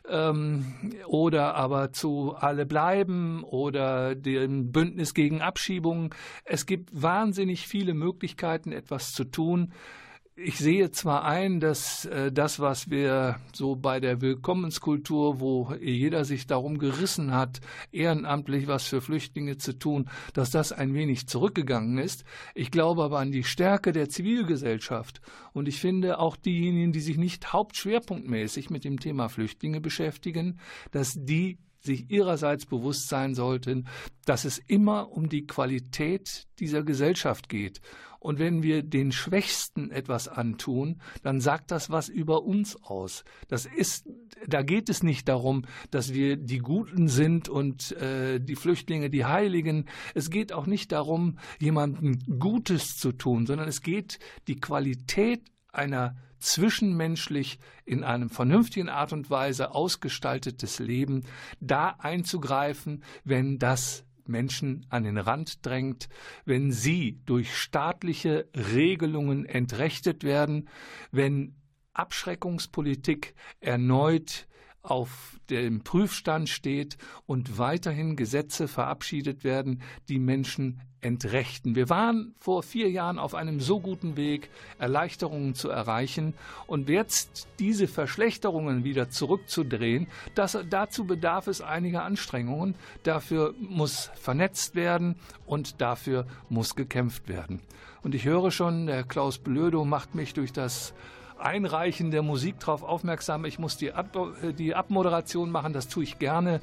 ähm, 0.09 0.65
oder 1.07 1.55
aber 1.55 1.93
zu 1.93 2.35
Alle 2.35 2.67
bleiben 2.67 3.45
oder 3.45 4.15
dem 4.15 4.73
Bündnis 4.73 5.15
gegen 5.15 5.41
Abschiebungen. 5.41 6.11
Es 6.45 6.67
gibt 6.67 6.91
wahnsinnig 6.93 7.67
viele 7.67 7.95
Möglichkeiten, 7.95 8.73
etwas 8.73 9.13
zu 9.13 9.25
tun 9.25 9.73
ich 10.37 10.59
sehe 10.59 10.91
zwar 10.91 11.25
ein, 11.25 11.61
dass 11.61 12.07
äh, 12.07 12.33
das, 12.33 12.59
was 12.59 12.91
wir 12.91 13.39
so 13.53 13.77
bei 13.77 14.01
der 14.01 14.21
Willkommenskultur, 14.21 15.39
wo 15.39 15.73
jeder 15.81 16.25
sich 16.25 16.49
darum 16.49 16.79
gerissen 16.79 17.33
hat, 17.33 17.61
ehrenamtlich 17.93 18.67
was 18.67 18.85
für 18.85 19.01
Flüchtlinge 19.01 19.59
zu 19.59 19.79
tun, 19.79 20.11
dass 20.33 20.51
das 20.51 20.73
ein 20.73 20.93
wenig 20.93 21.29
zurückgegangen 21.29 21.99
ist. 21.99 22.25
Ich 22.55 22.73
glaube 22.73 23.05
aber 23.05 23.21
an 23.21 23.31
die 23.31 23.45
Stärke 23.45 23.93
der 23.93 24.09
Zivilgesellschaft. 24.09 25.21
Und 25.53 25.69
ich 25.69 25.79
finde 25.79 26.19
auch 26.19 26.37
diejenigen, 26.37 26.91
die 26.91 27.01
sich 27.01 27.17
nicht 27.17 27.53
hauptschwerpunktmäßig 27.53 28.71
mit 28.71 28.85
dem 28.85 28.99
Thema 28.99 29.29
Flüchtlinge 29.29 29.81
beschäftigen, 29.81 30.59
dass 30.91 31.15
die 31.17 31.59
sich 31.85 32.11
ihrerseits 32.11 32.67
bewusst 32.67 33.09
sein 33.09 33.35
sollten, 33.35 33.87
dass 34.25 34.45
es 34.45 34.59
immer 34.59 35.13
um 35.13 35.29
die 35.29 35.47
Qualität 35.47 36.47
dieser 36.59 36.83
Gesellschaft 36.83 37.49
geht. 37.49 37.81
Und 38.25 38.39
wenn 38.39 38.63
wir 38.63 38.83
den 38.83 39.13
Schwächsten 39.13 39.91
etwas 39.91 40.29
antun, 40.29 41.03
dann 41.23 41.43
sagt 41.43 41.71
das 41.71 41.91
was 41.91 42.09
über 42.09 42.43
uns 42.43 42.83
aus. 42.83 43.23
Das 43.49 43.67
ist, 43.67 44.09
da 44.47 44.63
geht 44.63 44.89
es 44.89 45.03
nicht 45.03 45.29
darum, 45.29 45.67
dass 45.91 46.15
wir 46.15 46.39
die 46.39 46.61
Guten 46.61 47.09
sind 47.09 47.51
und 47.51 47.93
äh, 47.93 48.41
die 48.41 48.57
Flüchtlinge 48.57 49.11
die 49.11 49.27
Heiligen. 49.27 49.85
Es 50.15 50.31
geht 50.31 50.55
auch 50.55 50.65
nicht 50.65 50.93
darum, 50.93 51.39
jemandem 51.61 52.19
Gutes 52.39 52.97
zu 52.97 53.13
tun, 53.13 53.45
sondern 53.45 53.69
es 53.69 53.83
geht 53.83 54.19
die 54.49 54.57
Qualität 54.57 55.43
einer 55.71 56.17
zwischenmenschlich 56.45 57.59
in 57.85 58.05
einem 58.05 58.31
vernünftigen 58.31 58.89
Art 58.89 59.13
und 59.13 59.31
Weise 59.31 59.75
ausgestaltetes 59.75 60.79
Leben 60.79 61.25
da 61.61 61.97
einzugreifen, 61.99 63.03
wenn 63.25 63.59
das 63.59 64.05
Menschen 64.27 64.87
an 64.89 65.05
den 65.05 65.19
Rand 65.19 65.65
drängt, 65.67 66.09
wenn 66.45 66.73
sie 66.73 67.21
durch 67.27 67.57
staatliche 67.57 68.49
Regelungen 68.55 69.45
entrechtet 69.45 70.25
werden, 70.25 70.69
wenn 71.11 71.57
Abschreckungspolitik 71.93 73.35
erneut 73.61 74.47
auf 74.85 75.41
dem 75.51 75.83
Prüfstand 75.83 76.49
steht 76.49 76.97
und 77.27 77.59
weiterhin 77.59 78.17
Gesetze 78.17 78.69
verabschiedet 78.69 79.43
werden, 79.43 79.83
die 80.09 80.19
Menschen 80.19 80.81
entrechten. 81.01 81.75
Wir 81.75 81.91
waren 81.91 82.35
vor 82.39 82.63
vier 82.63 82.91
Jahren 82.91 83.19
auf 83.19 83.35
einem 83.35 83.61
so 83.61 83.81
guten 83.81 84.17
Weg, 84.17 84.49
Erleichterungen 84.79 85.55
zu 85.55 85.69
erreichen 85.69 86.35
und 86.67 86.89
jetzt 86.89 87.49
diese 87.59 87.89
Verschlechterungen 87.89 88.85
wieder 88.85 89.11
zurückzudrehen, 89.11 90.07
das, 90.35 90.59
dazu 90.71 91.07
bedarf 91.07 91.47
es 91.47 91.61
einiger 91.61 92.05
Anstrengungen. 92.05 92.75
Dafür 93.03 93.55
muss 93.59 94.11
vernetzt 94.15 94.75
werden 94.75 95.17
und 95.47 95.81
dafür 95.81 96.27
muss 96.49 96.75
gekämpft 96.75 97.29
werden. 97.29 97.61
Und 98.03 98.15
ich 98.15 98.25
höre 98.25 98.51
schon, 98.51 98.87
der 98.87 99.05
Klaus 99.05 99.39
Blödo 99.39 99.85
macht 99.85 100.15
mich 100.15 100.35
durch 100.35 100.53
das 100.53 100.95
Einreichen 101.45 102.11
der 102.11 102.23
Musik 102.23 102.59
darauf 102.61 102.83
aufmerksam. 102.83 103.45
Ich 103.45 103.59
muss 103.59 103.77
die, 103.77 103.93
Ab 103.93 104.17
die 104.59 104.75
Abmoderation 104.75 105.51
machen, 105.51 105.73
das 105.73 105.89
tue 105.89 106.05
ich 106.05 106.19
gerne. 106.19 106.61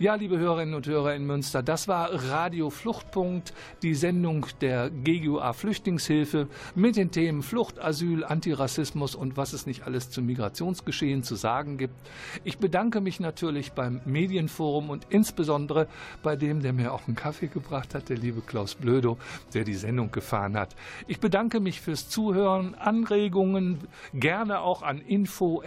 Ja, 0.00 0.14
liebe 0.14 0.38
Hörerinnen 0.38 0.76
und 0.76 0.86
Hörer 0.86 1.16
in 1.16 1.26
Münster, 1.26 1.60
das 1.60 1.88
war 1.88 2.12
Radio 2.30 2.70
Fluchtpunkt, 2.70 3.52
die 3.82 3.94
Sendung 3.94 4.46
der 4.60 4.90
GUA 4.90 5.52
Flüchtlingshilfe 5.52 6.46
mit 6.76 6.94
den 6.94 7.10
Themen 7.10 7.42
Flucht, 7.42 7.82
Asyl, 7.82 8.22
Antirassismus 8.22 9.16
und 9.16 9.36
was 9.36 9.52
es 9.52 9.66
nicht 9.66 9.88
alles 9.88 10.08
zum 10.10 10.26
Migrationsgeschehen 10.26 11.24
zu 11.24 11.34
sagen 11.34 11.78
gibt. 11.78 11.96
Ich 12.44 12.58
bedanke 12.58 13.00
mich 13.00 13.18
natürlich 13.18 13.72
beim 13.72 14.00
Medienforum 14.04 14.88
und 14.88 15.08
insbesondere 15.10 15.88
bei 16.22 16.36
dem, 16.36 16.62
der 16.62 16.72
mir 16.72 16.92
auch 16.92 17.08
einen 17.08 17.16
Kaffee 17.16 17.48
gebracht 17.48 17.96
hat, 17.96 18.08
der 18.08 18.18
liebe 18.18 18.40
Klaus 18.40 18.76
Blödo, 18.76 19.18
der 19.52 19.64
die 19.64 19.74
Sendung 19.74 20.12
gefahren 20.12 20.56
hat. 20.56 20.76
Ich 21.08 21.18
bedanke 21.18 21.58
mich 21.58 21.80
fürs 21.80 22.08
Zuhören, 22.08 22.76
Anregungen 22.76 23.80
gerne 24.14 24.60
auch 24.60 24.82
an 24.82 25.00
info.ggua.de, 25.00 25.64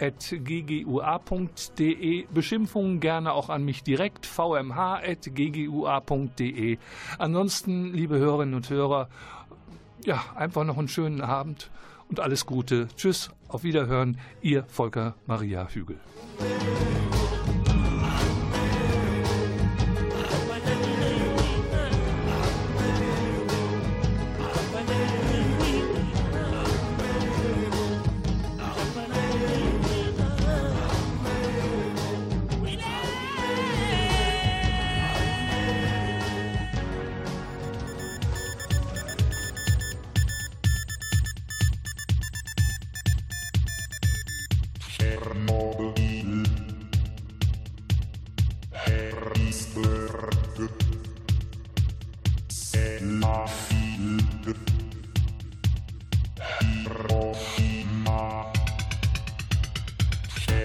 Beschimpfungen 2.32 3.00
gerne 3.00 3.34
auch 3.34 3.50
an 3.50 3.62
mich 3.62 3.82
direkt 3.82 4.21
vmh.ggua.de. 4.26 5.58
Ansonsten, 7.18 7.92
liebe 7.92 8.18
Hörerinnen 8.18 8.54
und 8.54 8.68
Hörer, 8.70 9.08
ja, 10.04 10.22
einfach 10.34 10.64
noch 10.64 10.78
einen 10.78 10.88
schönen 10.88 11.20
Abend 11.20 11.70
und 12.08 12.20
alles 12.20 12.46
Gute. 12.46 12.88
Tschüss, 12.96 13.30
auf 13.48 13.62
Wiederhören, 13.62 14.18
Ihr 14.40 14.64
Volker 14.64 15.14
Maria 15.26 15.68
Hügel. 15.68 15.98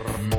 mm. 0.07 0.36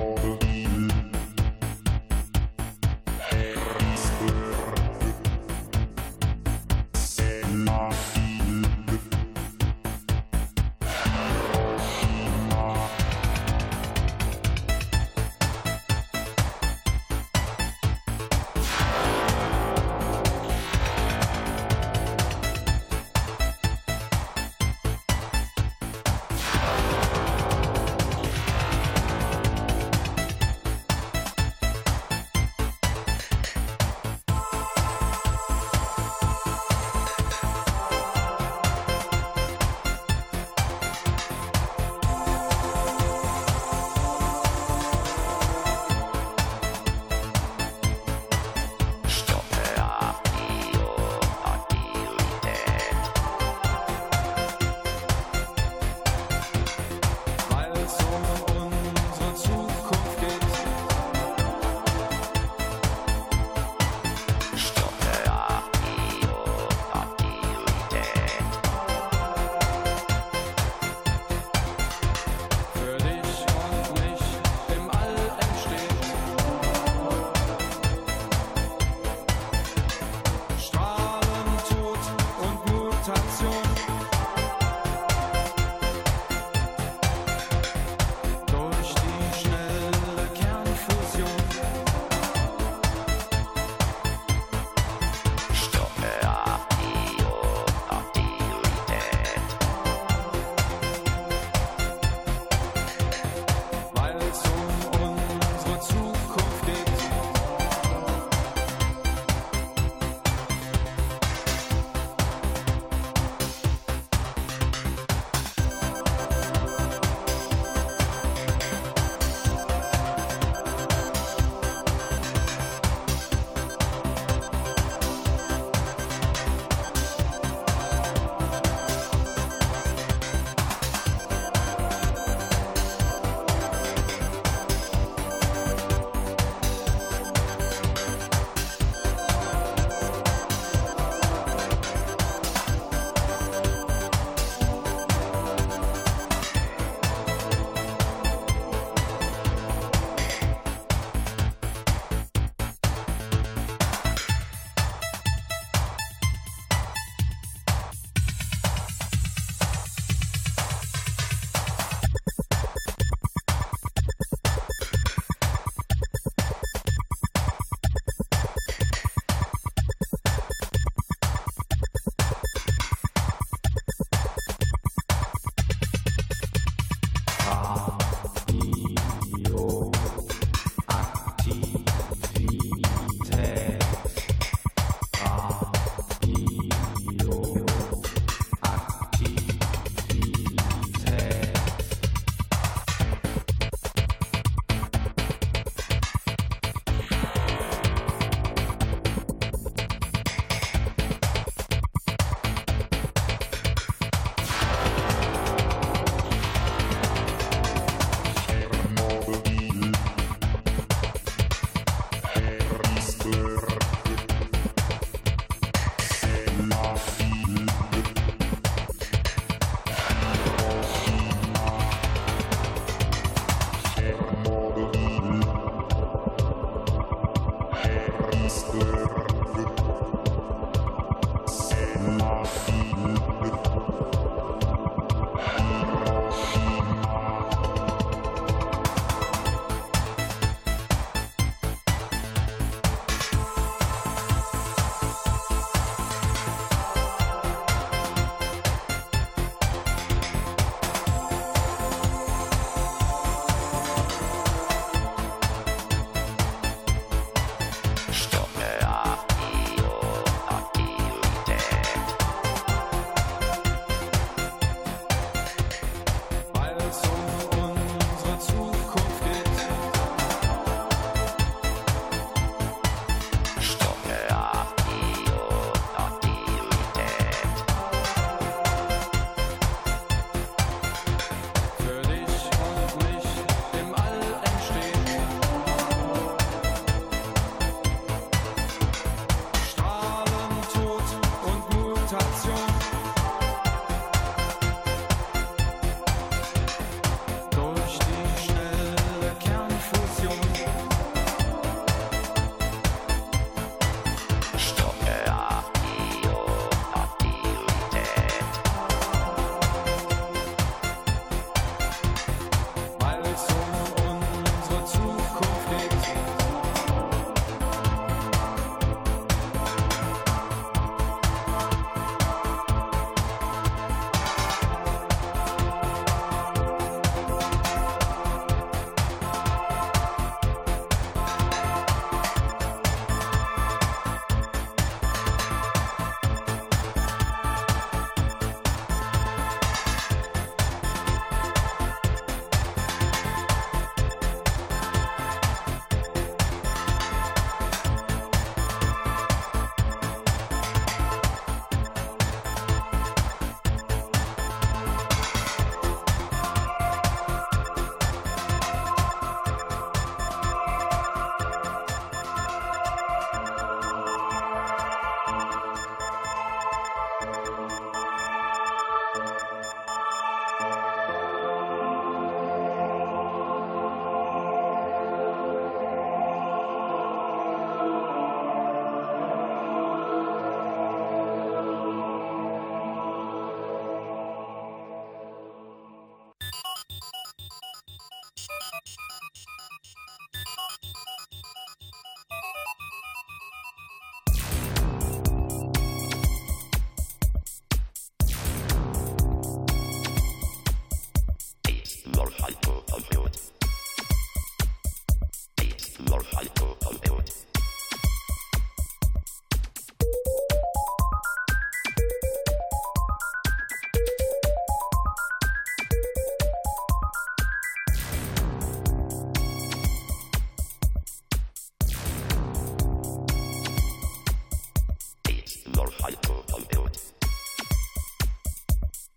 hyper 426.09 426.33
on 426.55 426.87
it. 426.87 427.13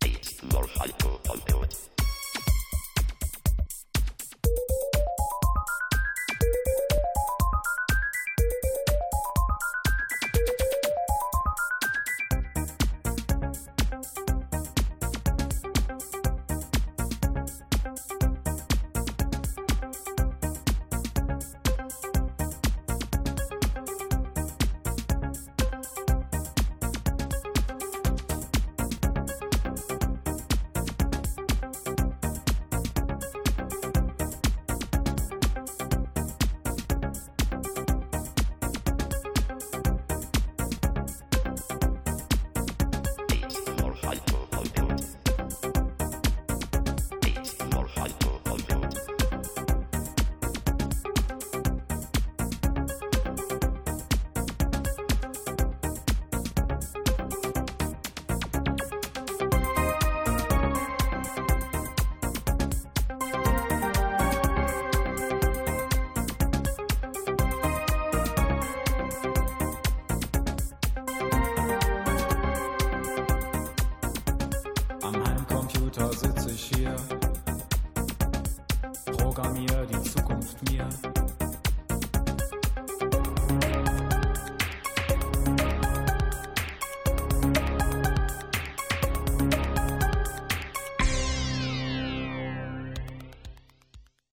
It's 0.04 0.44
more 0.52 0.68
hyper 0.76 1.08
on 1.32 1.64
it. 1.64 2.01